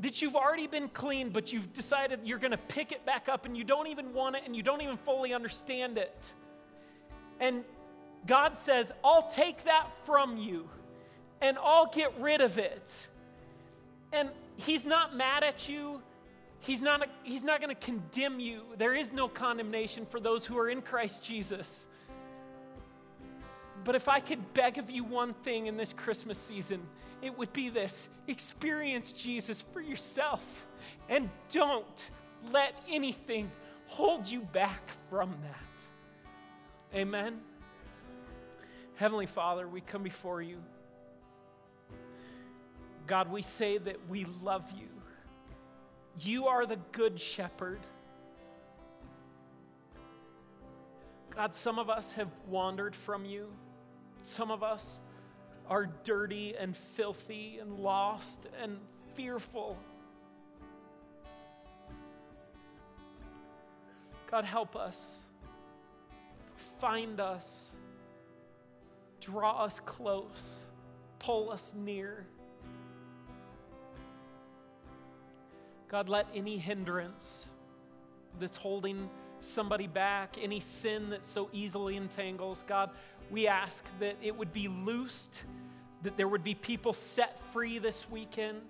that 0.01 0.21
you've 0.21 0.37
already 0.37 0.67
been 0.67 0.89
cleaned, 0.89 1.33
but 1.33 1.53
you've 1.53 1.73
decided 1.73 2.21
you're 2.25 2.39
going 2.39 2.51
to 2.51 2.59
pick 2.59 2.93
it 2.93 3.07
back 3.07 3.29
up 3.29 3.47
and 3.47 3.57
you 3.57 3.65
don't 3.65 3.87
even 3.87 4.13
want 4.13 4.37
it 4.37 4.43
and 4.45 4.55
you 4.55 4.63
don't 4.63 4.83
even 4.83 4.97
fully 4.99 5.33
understand 5.33 5.97
it. 5.99 6.35
And 7.41 7.65
God 8.27 8.59
says, 8.59 8.93
I'll 9.05 9.29
take 9.29 9.65
that 9.65 9.87
from 10.05 10.37
you 10.37 10.69
and 11.41 11.57
I'll 11.63 11.87
get 11.87 12.13
rid 12.21 12.41
of 12.41 12.59
it. 12.59 13.07
And 14.13 14.31
He's 14.57 14.87
not 14.87 15.15
mad 15.15 15.45
at 15.45 15.69
you. 15.69 16.01
He's 16.61 16.83
not, 16.83 17.09
he's 17.23 17.45
not 17.45 17.61
going 17.61 17.75
to 17.75 17.81
condemn 17.81 18.41
you. 18.41 18.63
There 18.77 18.95
is 18.95 19.13
no 19.13 19.29
condemnation 19.29 20.07
for 20.07 20.19
those 20.19 20.47
who 20.47 20.59
are 20.59 20.69
in 20.69 20.83
Christ 20.83 21.23
Jesus. 21.23 21.87
But 23.87 23.95
if 23.95 24.09
I 24.09 24.19
could 24.19 24.53
beg 24.53 24.79
of 24.79 24.91
you 24.91 25.05
one 25.05 25.33
thing 25.33 25.69
in 25.69 25.77
this 25.77 25.93
Christmas 25.93 26.39
season, 26.39 26.83
it 27.23 27.39
would 27.39 27.53
be 27.53 27.69
this 27.69 28.09
experience 28.27 29.13
Jesus 29.13 29.61
for 29.61 29.81
yourself 29.81 30.67
and 31.09 31.31
don't 31.53 32.11
let 32.51 32.75
anything 32.91 33.49
hold 33.87 34.27
you 34.27 34.41
back 34.41 34.83
from 35.09 35.31
that. 35.45 36.99
Amen. 36.99 37.39
Heavenly 38.97 39.27
Father, 39.27 39.69
we 39.69 39.81
come 39.83 40.03
before 40.03 40.43
you. 40.43 40.61
God, 43.07 43.31
we 43.31 43.41
say 43.41 43.79
that 43.79 44.09
we 44.09 44.27
love 44.43 44.65
you. 44.77 44.89
You 46.19 46.49
are 46.49 46.67
the 46.67 46.79
good 46.91 47.21
shepherd. 47.21 47.79
God, 51.37 51.55
some 51.55 51.79
of 51.79 51.89
us 51.89 52.15
have 52.15 52.31
wandered 52.49 52.97
from 52.97 53.25
you. 53.25 53.53
Some 54.27 54.51
of 54.51 54.65
us 54.65 55.01
are 55.69 55.87
dirty 56.03 56.57
and 56.59 56.77
filthy 56.77 57.59
and 57.61 57.79
lost 57.79 58.49
and 58.61 58.79
fearful. 59.15 59.79
God, 64.29 64.45
help 64.45 64.75
us. 64.75 65.21
Find 66.81 67.21
us. 67.21 67.71
Draw 69.21 69.65
us 69.65 69.79
close. 69.87 70.63
Pull 71.21 71.53
us 71.53 71.73
near. 71.77 72.27
God, 75.87 76.09
let 76.09 76.27
any 76.35 76.59
hindrance 76.59 77.47
that's 78.41 78.57
holding 78.57 79.09
somebody 79.39 79.87
back, 79.87 80.37
any 80.41 80.61
sin 80.61 81.11
that 81.11 81.25
so 81.25 81.49
easily 81.53 81.97
entangles, 81.97 82.65
God, 82.67 82.91
we 83.31 83.47
ask 83.47 83.85
that 84.01 84.17
it 84.23 84.37
would 84.37 84.53
be 84.53 84.69
loosed, 84.69 85.43
that 86.03 86.17
there 86.17 86.29
would 86.29 86.45
be 86.45 86.55
people 86.55 86.93
set 86.93 87.39
free 87.53 87.79
this 87.79 88.09
weekend. 88.11 88.63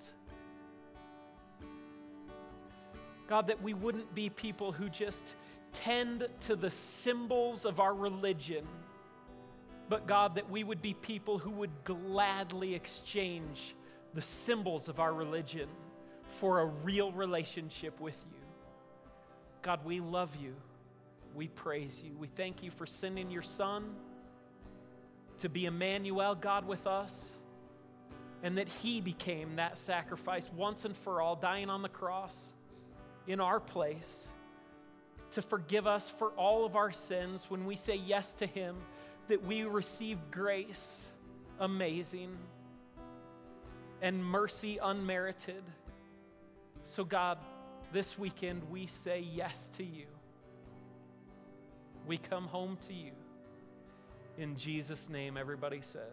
God, 3.26 3.48
that 3.48 3.62
we 3.62 3.74
wouldn't 3.74 4.14
be 4.14 4.30
people 4.30 4.72
who 4.72 4.88
just 4.88 5.34
tend 5.72 6.26
to 6.40 6.56
the 6.56 6.70
symbols 6.70 7.64
of 7.64 7.80
our 7.80 7.92
religion, 7.92 8.66
but 9.88 10.06
God, 10.06 10.36
that 10.36 10.48
we 10.50 10.64
would 10.64 10.80
be 10.80 10.94
people 10.94 11.38
who 11.38 11.50
would 11.50 11.84
gladly 11.84 12.74
exchange 12.74 13.74
the 14.14 14.22
symbols 14.22 14.88
of 14.88 15.00
our 15.00 15.12
religion 15.12 15.68
for 16.28 16.60
a 16.60 16.66
real 16.66 17.12
relationship 17.12 18.00
with 18.00 18.18
you. 18.30 18.38
God, 19.62 19.84
we 19.84 20.00
love 20.00 20.36
you. 20.36 20.54
We 21.34 21.48
praise 21.48 22.02
you. 22.04 22.16
We 22.16 22.28
thank 22.28 22.62
you 22.62 22.70
for 22.70 22.86
sending 22.86 23.30
your 23.30 23.42
Son 23.42 23.94
to 25.38 25.48
be 25.48 25.66
Emmanuel, 25.66 26.34
God 26.34 26.66
with 26.66 26.86
us, 26.86 27.36
and 28.42 28.58
that 28.58 28.68
He 28.68 29.00
became 29.00 29.56
that 29.56 29.78
sacrifice 29.78 30.50
once 30.52 30.84
and 30.84 30.96
for 30.96 31.20
all, 31.20 31.36
dying 31.36 31.70
on 31.70 31.82
the 31.82 31.88
cross 31.88 32.52
in 33.26 33.40
our 33.40 33.60
place 33.60 34.28
to 35.32 35.42
forgive 35.42 35.86
us 35.86 36.08
for 36.08 36.30
all 36.30 36.64
of 36.64 36.76
our 36.76 36.92
sins 36.92 37.46
when 37.50 37.66
we 37.66 37.76
say 37.76 37.96
yes 37.96 38.34
to 38.34 38.46
Him, 38.46 38.76
that 39.28 39.44
we 39.44 39.64
receive 39.64 40.18
grace 40.30 41.10
amazing 41.58 42.36
and 44.02 44.24
mercy 44.24 44.78
unmerited. 44.82 45.62
So, 46.82 47.04
God, 47.04 47.38
this 47.92 48.18
weekend 48.18 48.62
we 48.70 48.86
say 48.86 49.20
yes 49.20 49.68
to 49.76 49.84
you. 49.84 50.06
We 52.06 52.18
come 52.18 52.44
home 52.44 52.78
to 52.86 52.94
you. 52.94 53.12
In 54.38 54.56
Jesus' 54.56 55.08
name, 55.08 55.36
everybody 55.36 55.80
said. 55.80 56.12